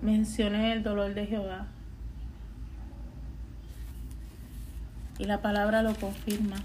[0.00, 1.66] mencioné el dolor de Jehová.
[5.22, 6.56] Y la palabra lo confirma.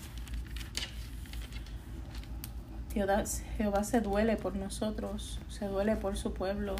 [2.91, 3.23] Jehová,
[3.55, 6.75] Jehová se duele por nosotros, se duele por su pueblo,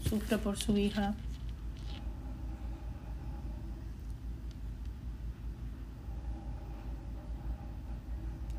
[0.00, 1.12] sufre por su hija.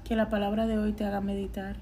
[0.04, 1.78] Que la palabra de hoy te haga meditar.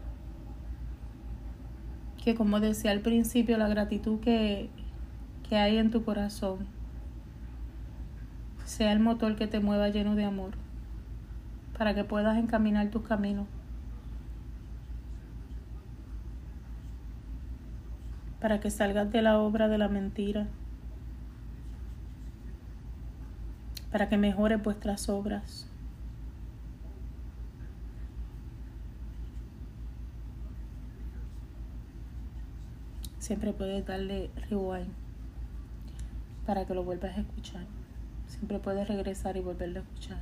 [2.23, 4.69] Que como decía al principio, la gratitud que,
[5.49, 6.76] que hay en tu corazón
[8.67, 10.51] sea el motor que te mueva lleno de amor
[11.77, 13.47] para que puedas encaminar tus caminos.
[18.41, 20.47] Para que salgas de la obra de la mentira.
[23.89, 25.69] Para que mejores vuestras obras.
[33.19, 34.87] siempre puedes darle rewind
[36.45, 37.76] para que lo vuelvas a escuchar.
[38.37, 40.21] Siempre puedes regresar y volverlo a escuchar.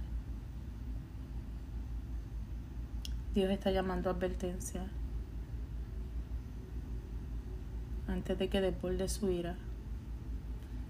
[3.33, 4.87] Dios está llamando advertencia
[8.07, 9.57] antes de que desborde su ira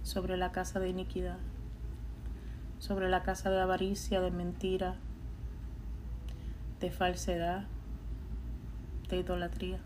[0.04, 1.40] sobre la casa de iniquidad,
[2.78, 4.98] sobre la casa de avaricia, de mentira,
[6.80, 7.66] de falsedad,
[9.10, 9.80] de idolatría.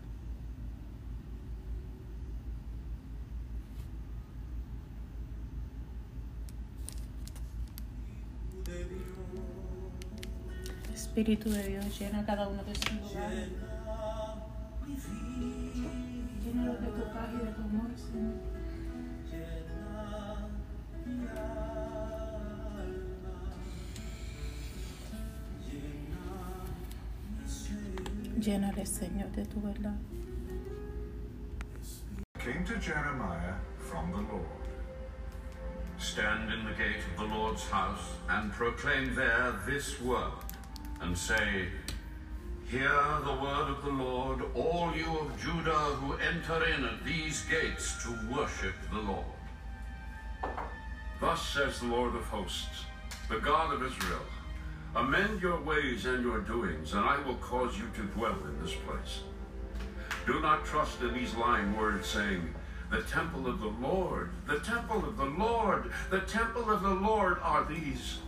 [11.10, 13.48] Espíritu de Dios, llena cada uno de sus lugares.
[16.54, 18.34] De tu paz y de tu amor, Señor.
[28.86, 29.96] Señor, de tu verdad.
[32.38, 34.46] Came to Jeremiah from the Lord.
[35.98, 40.32] Stand in the gate of the Lord's house and proclaim there this word,
[41.00, 41.68] and say,
[42.68, 47.44] Hear the word of the Lord, all you of Judah who enter in at these
[47.46, 49.24] gates to worship the Lord.
[51.20, 52.84] Thus says the Lord of hosts,
[53.28, 54.24] the God of Israel,
[54.94, 58.74] Amend your ways and your doings, and I will cause you to dwell in this
[58.74, 59.20] place.
[60.26, 62.54] Do not trust in these lying words, saying,
[62.90, 67.38] the temple of the Lord, the temple of the Lord, the temple of the Lord
[67.40, 68.18] are these.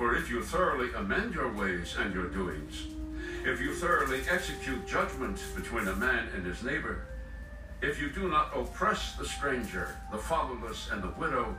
[0.00, 2.86] For if you thoroughly amend your ways and your doings,
[3.44, 7.02] if you thoroughly execute judgment between a man and his neighbor,
[7.82, 11.54] if you do not oppress the stranger, the fatherless, and the widow,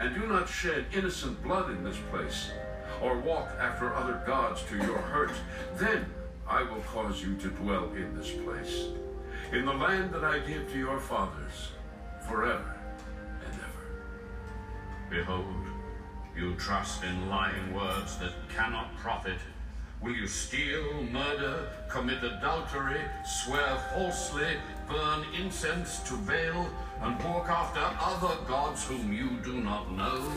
[0.00, 2.50] and do not shed innocent blood in this place,
[3.02, 5.34] or walk after other gods to your hurt,
[5.76, 6.06] then
[6.48, 8.86] I will cause you to dwell in this place
[9.52, 11.72] in the land that I give to your fathers
[12.26, 12.74] forever
[13.44, 15.10] and ever.
[15.10, 15.71] Behold,
[16.36, 19.38] you trust in lying words that cannot profit,
[20.02, 24.56] Will you steal, murder, commit adultery, swear falsely,
[24.88, 26.68] burn incense to Baal,
[27.02, 30.32] and walk after other gods whom you do not know?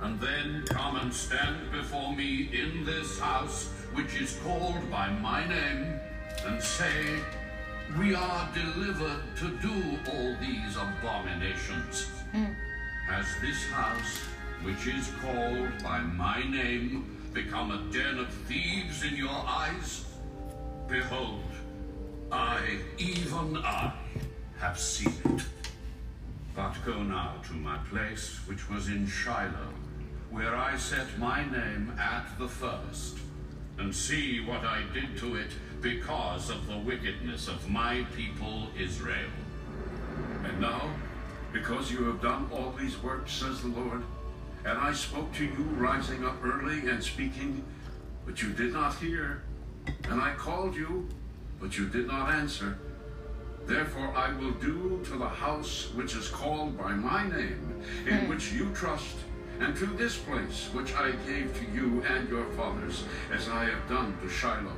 [0.00, 5.46] And then come and stand before me in this house, which is called by my
[5.46, 6.00] name,
[6.46, 7.20] and say,
[7.98, 12.06] We are delivered to do all these abominations.
[12.32, 12.54] Hmm.
[13.08, 14.20] Has this house,
[14.62, 20.04] which is called by my name, become a den of thieves in your eyes?
[20.88, 21.44] Behold,
[22.30, 23.92] I, even I,
[24.58, 25.42] have seen it.
[26.54, 29.72] But go now to my place, which was in Shiloh,
[30.30, 33.16] where I set my name at the first,
[33.78, 35.50] and see what I did to it
[35.80, 39.30] because of the wickedness of my people Israel.
[40.44, 40.90] And now,
[41.52, 44.02] because you have done all these works, says the Lord,
[44.64, 47.64] and I spoke to you rising up early and speaking,
[48.26, 49.42] but you did not hear,
[50.08, 51.08] and I called you,
[51.60, 52.78] but you did not answer.
[53.66, 58.28] Therefore I will do to the house which is called by my name, in hmm.
[58.28, 59.16] which you trust,
[59.60, 63.88] and to this place which I gave to you and your fathers, as I have
[63.88, 64.76] done to Shiloh.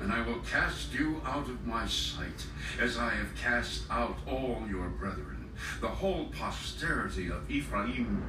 [0.00, 2.46] And I will cast you out of my sight,
[2.80, 5.50] as I have cast out all your brethren,
[5.80, 8.22] the whole posterity of Ephraim.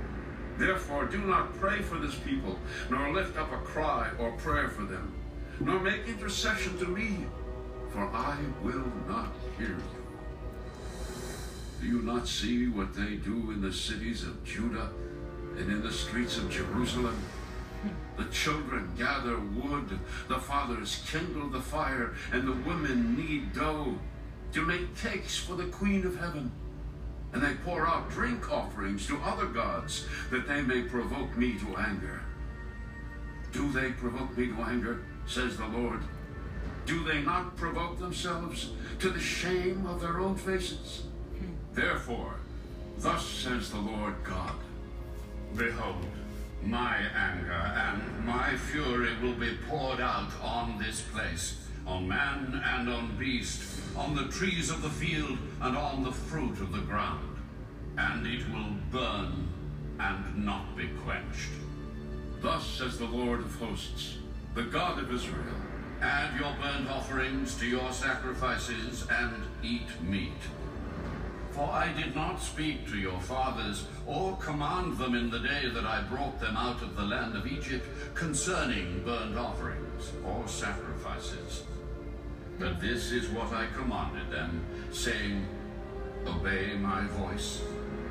[0.57, 4.83] Therefore do not pray for this people, nor lift up a cry or prayer for
[4.83, 5.13] them,
[5.59, 7.25] nor make intercession to me,
[7.91, 10.01] for I will not hear you.
[11.81, 14.91] Do you not see what they do in the cities of Judah
[15.57, 17.19] and in the streets of Jerusalem?
[18.17, 23.97] The children gather wood, the fathers kindle the fire, and the women knead dough
[24.53, 26.51] to make cakes for the Queen of Heaven.
[27.33, 31.77] And they pour out drink offerings to other gods, that they may provoke me to
[31.77, 32.21] anger.
[33.51, 36.01] Do they provoke me to anger, says the Lord?
[36.85, 41.03] Do they not provoke themselves to the shame of their own faces?
[41.73, 42.35] Therefore,
[42.97, 44.55] thus says the Lord God
[45.55, 46.05] Behold,
[46.63, 52.89] my anger and my fury will be poured out on this place, on man and
[52.89, 57.37] on beast, on the trees of the field and on the fruit of the ground,
[57.97, 59.47] and it will burn
[59.99, 61.51] and not be quenched.
[62.41, 64.17] Thus says the Lord of hosts,
[64.55, 65.55] the God of Israel
[66.01, 70.31] Add your burnt offerings to your sacrifices and eat meat.
[71.51, 75.85] For I did not speak to your fathers or command them in the day that
[75.85, 77.85] I brought them out of the land of Egypt
[78.15, 81.63] concerning burnt offerings or sacrifices.
[82.57, 85.45] But this is what I commanded them, saying,
[86.25, 87.61] Obey my voice,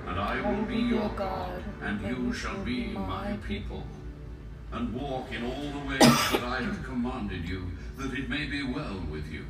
[0.07, 3.84] and I will be your God, and you shall be my people.
[4.72, 8.62] And walk in all the ways that I have commanded you, that it may be
[8.64, 9.47] well with you.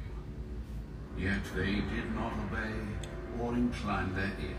[1.18, 3.09] Yet they did not obey
[3.40, 4.56] or incline their ear,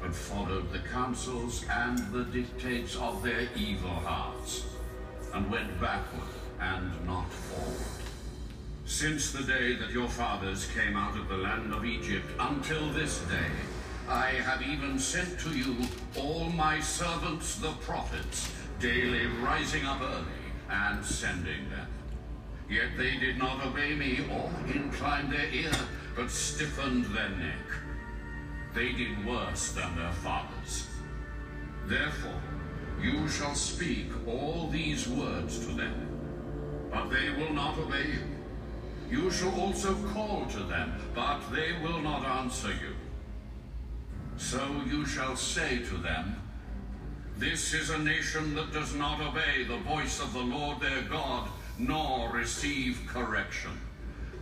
[0.00, 4.64] but followed the counsels and the dictates of their evil hearts,
[5.34, 6.28] and went backward
[6.60, 7.98] and not forward.
[8.86, 13.20] Since the day that your fathers came out of the land of Egypt until this
[13.22, 13.50] day,
[14.08, 15.76] I have even sent to you
[16.16, 18.50] all my servants the prophets,
[18.80, 20.24] daily rising up early
[20.70, 21.88] and sending them.
[22.70, 25.72] Yet they did not obey me or incline their ear,
[26.16, 27.87] but stiffened their neck.
[28.74, 30.86] They did worse than their fathers.
[31.86, 32.40] Therefore,
[33.00, 36.08] you shall speak all these words to them,
[36.90, 39.18] but they will not obey you.
[39.18, 42.94] You shall also call to them, but they will not answer you.
[44.36, 46.36] So you shall say to them,
[47.36, 51.48] This is a nation that does not obey the voice of the Lord their God,
[51.78, 53.72] nor receive correction.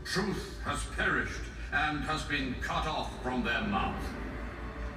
[0.04, 1.42] Truth has perished
[1.72, 4.02] and has been cut off from their mouth.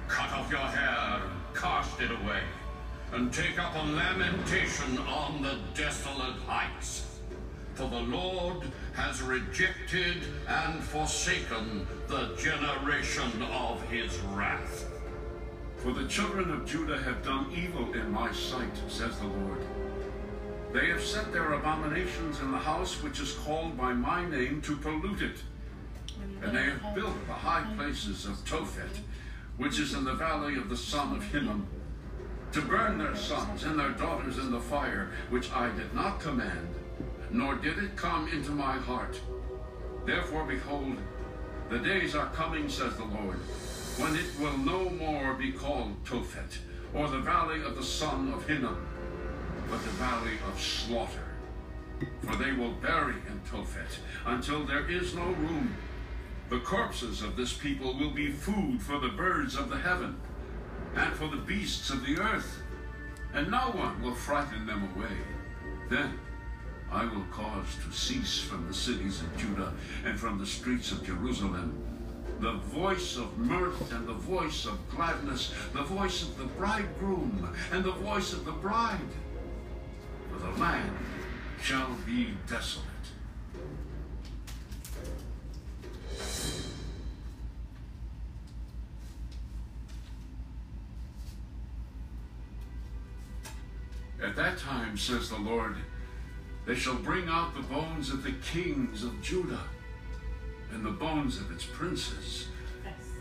[0.08, 1.20] Cut off your hair
[1.54, 2.42] cast it away,
[3.12, 7.06] and take up a lamentation on the desolate heights.
[7.74, 8.62] For the Lord
[8.94, 10.18] has rejected
[10.48, 14.86] and forsaken the generation of his wrath.
[15.78, 19.60] For the children of Judah have done evil in my sight, says the Lord.
[20.72, 24.76] They have set their abominations in the house which is called by my name to
[24.76, 25.36] pollute it.
[26.42, 29.00] And they have built the high places of Tophet,
[29.56, 31.66] which is in the valley of the son of Hinnom,
[32.52, 36.74] to burn their sons and their daughters in the fire, which I did not command,
[37.30, 39.20] nor did it come into my heart.
[40.06, 40.96] Therefore, behold,
[41.68, 43.38] the days are coming, says the Lord,
[43.98, 46.58] when it will no more be called Tophet,
[46.94, 48.86] or the valley of the son of Hinnom,
[49.70, 51.28] but the valley of slaughter.
[52.22, 55.76] For they will bury in Tophet until there is no room.
[56.50, 60.20] The corpses of this people will be food for the birds of the heaven
[60.96, 62.60] and for the beasts of the earth,
[63.32, 65.16] and no one will frighten them away.
[65.88, 66.18] Then
[66.90, 69.72] I will cause to cease from the cities of Judah
[70.04, 71.86] and from the streets of Jerusalem
[72.40, 77.84] the voice of mirth and the voice of gladness, the voice of the bridegroom and
[77.84, 78.98] the voice of the bride.
[80.32, 80.96] For the land
[81.62, 82.89] shall be desolate.
[94.22, 95.76] At that time, says the Lord,
[96.66, 99.64] they shall bring out the bones of the kings of Judah,
[100.72, 102.48] and the bones of its princes,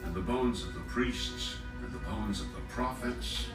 [0.03, 3.45] and the bones of the priests, and the bones of the prophets,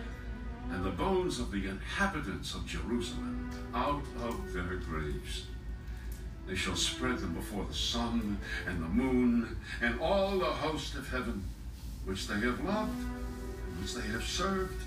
[0.71, 5.47] and the bones of the inhabitants of Jerusalem out of their graves.
[6.47, 11.09] They shall spread them before the sun and the moon and all the host of
[11.09, 11.43] heaven,
[12.05, 14.83] which they have loved, and which they have served,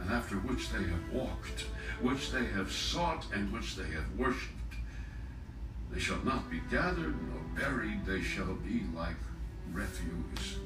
[0.00, 1.66] and after which they have walked,
[2.00, 4.50] which they have sought, and which they have worshipped.
[5.92, 9.16] They shall not be gathered nor buried, they shall be like
[9.72, 10.56] refuse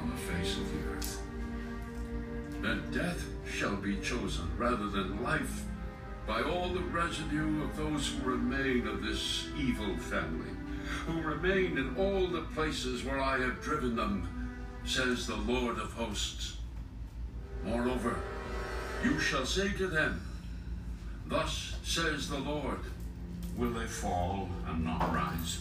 [0.00, 1.22] on the face of the earth.
[2.62, 5.64] Then death shall be chosen rather than life
[6.26, 10.50] by all the residue of those who remain of this evil family,
[11.06, 14.52] who remain in all the places where I have driven them,
[14.84, 16.56] says the Lord of hosts.
[17.64, 18.16] Moreover,
[19.04, 20.20] you shall say to them,
[21.26, 22.80] Thus says the Lord,
[23.56, 25.60] Will they fall and not rise?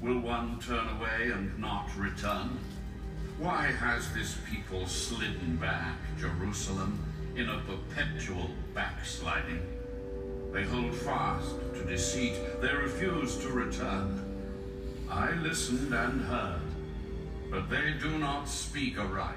[0.00, 2.58] Will one turn away and not return?
[3.38, 7.02] Why has this people slidden back, Jerusalem,
[7.34, 9.73] in a perpetual backsliding?
[10.54, 14.20] They hold fast to deceit, they refuse to return.
[15.10, 16.62] I listened and heard,
[17.50, 19.34] but they do not speak aright.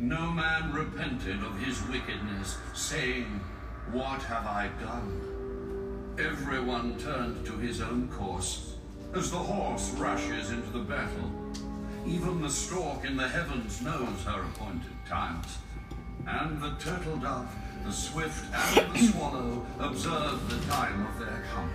[0.00, 3.40] No man repented of his wickedness, saying,
[3.92, 6.16] What have I done?
[6.18, 8.74] Everyone turned to his own course,
[9.14, 11.30] as the horse rushes into the battle.
[12.04, 15.58] Even the stork in the heavens knows her appointed times.
[16.26, 17.48] And the turtle dove,
[17.86, 21.70] the swift, and the swallow observe the time of their coming.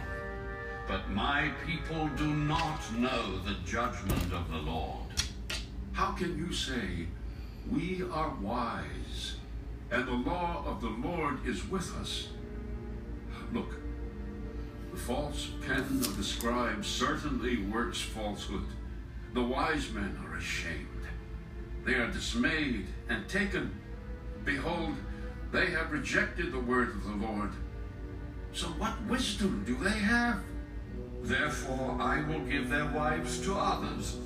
[0.86, 5.06] But my people do not know the judgment of the Lord.
[5.94, 7.08] How can you say,
[7.72, 9.36] We are wise,
[9.90, 12.28] and the law of the Lord is with us?
[13.54, 13.76] Look,
[14.92, 18.68] the false pen of the scribe certainly works falsehood.
[19.34, 20.88] The wise men are ashamed.
[21.86, 23.72] They are dismayed and taken.
[24.44, 24.96] Behold,
[25.52, 27.52] they have rejected the word of the Lord.
[28.54, 30.42] So what wisdom do they have?
[31.24, 34.18] Therefore I will give their wives to others,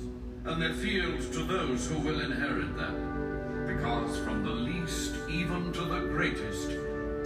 [0.44, 3.66] and their fields to those who will inherit them.
[3.66, 6.70] Because from the least even to the greatest,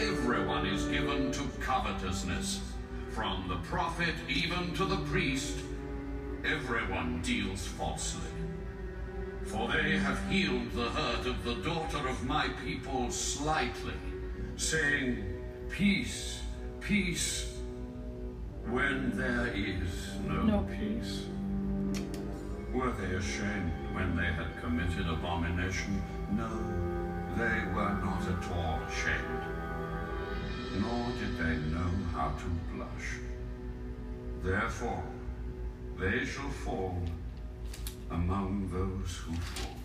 [0.01, 2.61] everyone is given to covetousness.
[3.11, 5.59] From the prophet even to the priest,
[6.45, 8.31] everyone deals falsely.
[9.51, 13.95] For they have healed the hurt of the daughter of my people slightly,
[14.57, 15.25] saying,
[15.69, 16.41] Peace,
[16.81, 17.53] peace,
[18.67, 21.25] when there is no, No peace.
[22.73, 26.01] Were they ashamed when they had committed abomination?
[26.31, 26.49] No,
[27.37, 29.43] they were not at all ashamed.
[30.81, 33.19] Nor did they know how to blush.
[34.45, 35.03] Therefore,
[35.99, 37.03] they shall fall
[38.11, 39.77] among those who fall.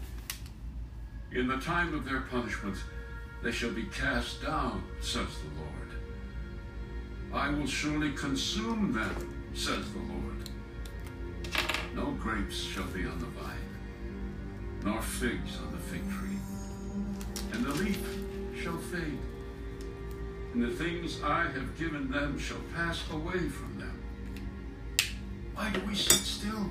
[1.32, 2.78] In the time of their punishment,
[3.44, 5.72] they shall be cast down, says the Lord.
[7.34, 10.50] I will surely consume them, says the Lord.
[11.94, 13.56] No grapes shall be on the vine,
[14.84, 16.40] nor figs on the fig tree,
[17.54, 18.02] and the leaf
[18.62, 19.20] shall fade,
[20.54, 24.04] and the things I have given them shall pass away from them.
[25.54, 26.70] Why do we sit still?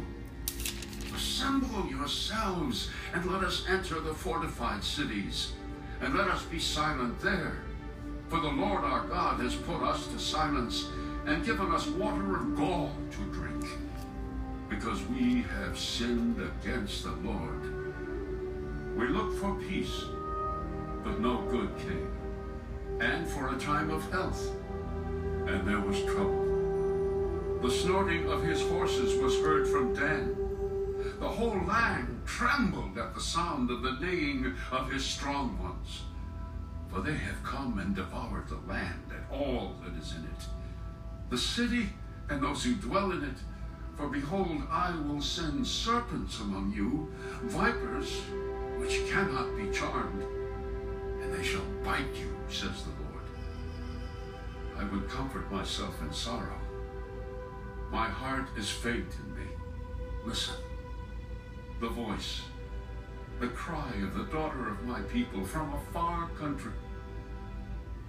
[1.15, 5.53] Assemble yourselves and let us enter the fortified cities,
[6.01, 7.59] and let us be silent there.
[8.29, 10.89] For the Lord our God has put us to silence
[11.25, 13.65] and given us water of gall to drink,
[14.69, 17.63] because we have sinned against the Lord.
[18.97, 20.05] We looked for peace,
[21.05, 22.11] but no good came,
[23.01, 24.51] and for a time of health,
[25.47, 27.61] and there was trouble.
[27.63, 30.44] The snorting of his horses was heard from Dan.
[31.21, 36.03] The whole land trembled at the sound of the neighing of his strong ones.
[36.91, 40.45] For they have come and devoured the land and all that is in it.
[41.31, 41.89] the city
[42.29, 43.37] and those who dwell in it.
[43.97, 47.13] For behold, I will send serpents among you,
[47.43, 48.21] vipers
[48.79, 50.23] which cannot be charmed,
[51.23, 53.25] and they shall bite you, says the Lord.
[54.79, 56.59] I would comfort myself in sorrow.
[57.91, 59.47] My heart is faint in me.
[60.25, 60.57] Listen,
[61.81, 62.43] the voice,
[63.41, 66.73] the cry of the daughter of my people from a far country.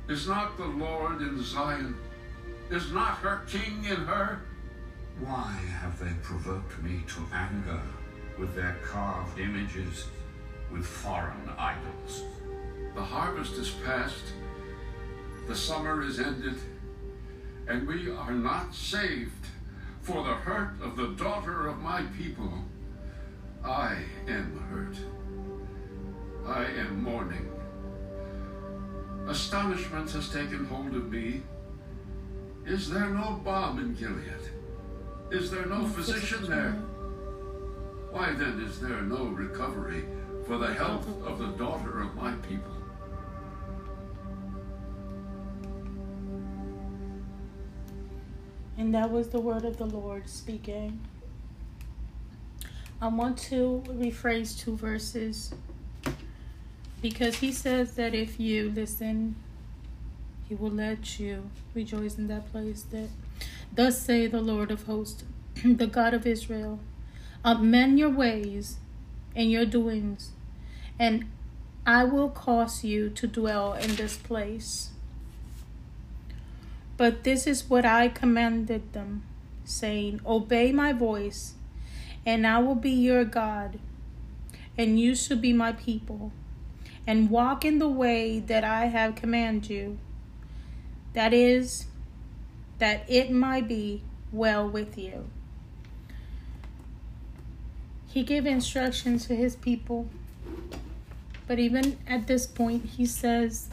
[0.07, 1.95] Is not the Lord in Zion?
[2.69, 4.41] Is not her king in her?
[5.19, 5.51] Why
[5.81, 7.81] have they provoked me to anger
[8.37, 10.05] with their carved images,
[10.71, 12.23] with foreign idols?
[12.93, 14.23] The harvest is past,
[15.47, 16.57] the summer is ended,
[17.67, 19.31] and we are not saved.
[20.01, 22.63] For the hurt of the daughter of my people,
[23.65, 23.97] I
[24.27, 24.95] am hurt.
[26.45, 27.49] I am mourning.
[29.27, 31.41] Astonishment has taken hold of me.
[32.63, 34.51] Is there no balm in Gilead?
[35.31, 36.73] Is there no physician there?
[38.11, 40.05] Why then is there no recovery
[40.45, 42.71] for the health of the daughter of my people?
[48.77, 50.99] And that was the word of the Lord speaking.
[53.01, 55.53] I want to rephrase two verses
[57.01, 59.35] because he says that if you listen,
[60.47, 62.83] he will let you rejoice in that place.
[62.91, 63.09] That
[63.73, 65.23] thus say the Lord of hosts,
[65.63, 66.79] the God of Israel,
[67.43, 68.77] amend your ways
[69.35, 70.31] and your doings,
[70.97, 71.25] and
[71.85, 74.91] I will cause you to dwell in this place.
[76.97, 79.23] But this is what I commanded them,
[79.65, 81.55] saying, Obey my voice,
[82.25, 83.79] and I will be your God,
[84.77, 86.31] and you shall be my people,
[87.05, 89.97] and walk in the way that I have commanded you.
[91.13, 91.85] That is,
[92.79, 94.01] that it might be
[94.31, 95.25] well with you.
[98.07, 100.07] He gave instructions to his people,
[101.47, 103.69] but even at this point, he says,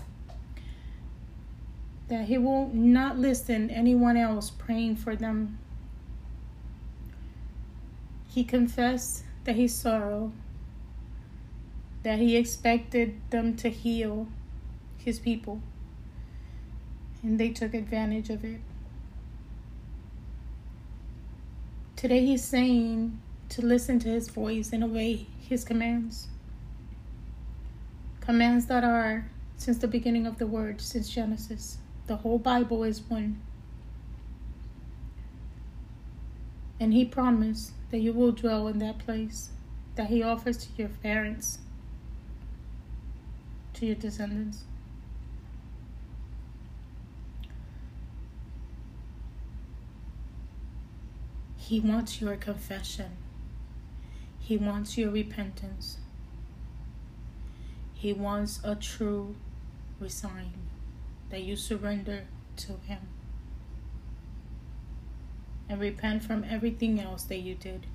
[2.08, 5.58] that he will not listen to anyone else praying for them.
[8.32, 10.32] He confessed that he sorrowed,
[12.02, 14.28] that he expected them to heal
[14.96, 15.60] his people,
[17.22, 18.60] and they took advantage of it.
[21.94, 23.20] Today he's saying
[23.50, 26.28] to listen to his voice and obey his commands.
[28.20, 31.78] Commands that are since the beginning of the word, since Genesis.
[32.06, 33.40] The whole Bible is one.
[36.80, 39.50] And He promised that you will dwell in that place
[39.96, 41.58] that He offers to your parents,
[43.74, 44.64] to your descendants.
[51.58, 53.10] He wants your confession.
[54.40, 55.98] He wants your repentance.
[57.92, 59.36] He wants a true
[60.00, 60.54] resign
[61.28, 62.24] that you surrender
[62.56, 63.00] to Him
[65.72, 67.86] and repent from everything else that you did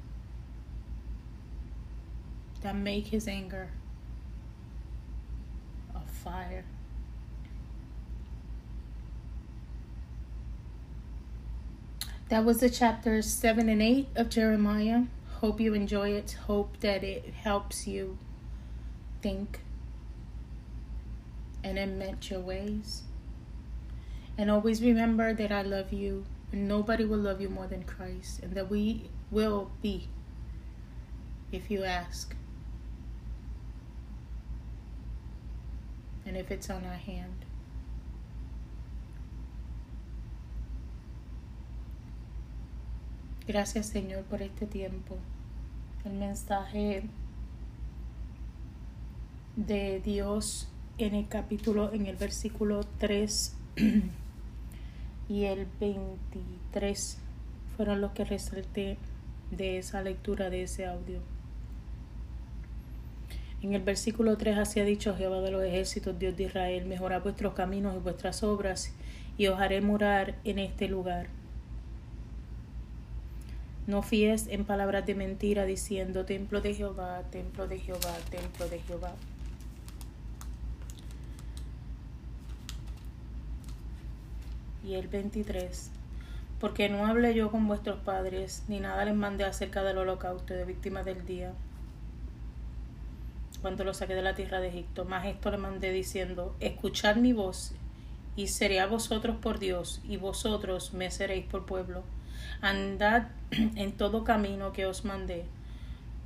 [2.62, 3.70] that make His anger
[5.94, 6.66] a fire.
[12.30, 15.04] That was the chapters 7 and 8 of Jeremiah.
[15.36, 16.36] Hope you enjoy it.
[16.48, 18.18] Hope that it helps you
[19.22, 19.60] think
[21.64, 23.04] and amend your ways.
[24.36, 28.54] And always remember that I love you, nobody will love you more than Christ, and
[28.54, 30.08] that we will be
[31.52, 32.36] if you ask.
[36.26, 37.46] And if it's on our hand.
[43.48, 45.18] Gracias Señor por este tiempo.
[46.04, 47.08] El mensaje
[49.56, 50.68] de Dios
[50.98, 53.56] en el capítulo, en el versículo 3
[55.30, 57.18] y el 23
[57.76, 58.98] fueron los que resalté
[59.52, 61.20] de esa lectura de ese audio.
[63.62, 67.24] En el versículo 3 así ha dicho Jehová de los ejércitos, Dios de Israel, mejorad
[67.24, 68.94] vuestros caminos y vuestras obras,
[69.38, 71.28] y os haré morar en este lugar.
[73.88, 78.80] No fíes en palabras de mentira diciendo, templo de Jehová, templo de Jehová, templo de
[78.80, 79.14] Jehová.
[84.88, 85.92] Y el 23.
[86.60, 90.66] Porque no hablé yo con vuestros padres, ni nada les mandé acerca del holocausto de
[90.66, 91.54] víctimas del día,
[93.62, 95.06] cuando los saqué de la tierra de Egipto.
[95.06, 97.74] Más esto le mandé diciendo, escuchad mi voz
[98.36, 102.04] y seré a vosotros por Dios, y vosotros me seréis por pueblo.
[102.62, 105.46] Andad en todo camino que os mandé,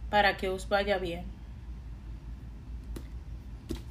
[0.09, 1.25] para que os vaya bien.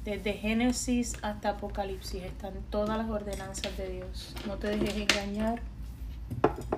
[0.03, 4.35] Desde Génesis hasta Apocalipsis están todas las ordenanzas de Dios.
[4.47, 5.61] No te dejes engañar.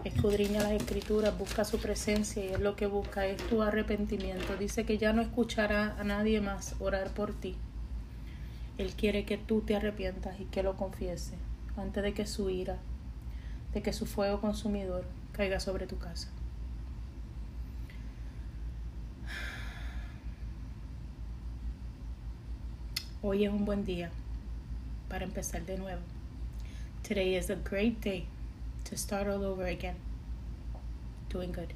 [0.03, 4.57] Escudriña las escrituras, busca su presencia y es lo que busca, es tu arrepentimiento.
[4.57, 7.55] Dice que ya no escuchará a nadie más orar por ti.
[8.77, 11.39] Él quiere que tú te arrepientas y que lo confieses
[11.77, 12.77] antes de que su ira,
[13.73, 16.27] de que su fuego consumidor caiga sobre tu casa.
[23.25, 24.11] Hoy es un buen día
[25.07, 26.01] para empezar de nuevo.
[27.07, 28.25] Today is a great day
[28.89, 29.95] to start all over again.
[31.29, 31.69] Doing good.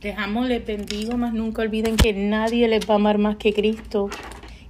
[0.00, 4.08] Dejamos, les bendigo, más nunca olviden que nadie les va a amar más que Cristo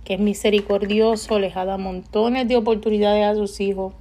[0.04, 3.94] que es misericordioso, les ha dado montones de oportunidades a sus hijos,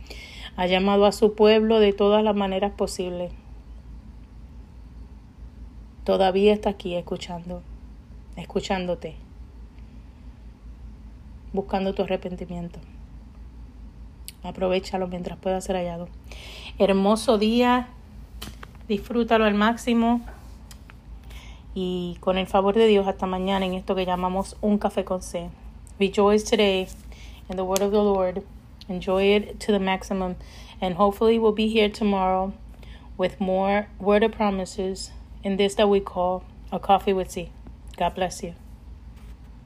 [0.55, 3.31] ha llamado a su pueblo de todas las maneras posibles.
[6.03, 7.61] Todavía está aquí escuchando,
[8.35, 9.17] escuchándote,
[11.53, 12.79] buscando tu arrepentimiento.
[14.43, 16.07] Aprovechalo mientras pueda ser hallado.
[16.79, 17.87] Hermoso día,
[18.87, 20.21] disfrútalo al máximo
[21.73, 25.21] y con el favor de Dios hasta mañana en esto que llamamos un café con
[25.21, 25.49] C.
[25.99, 26.87] Rejoice today
[27.49, 28.43] in the word of the Lord.
[28.89, 30.35] Enjoy it to the maximum.
[30.81, 32.53] And hopefully, we'll be here tomorrow
[33.17, 35.11] with more word of promises
[35.43, 37.51] in this that we call a coffee with C.
[37.97, 38.55] God bless you.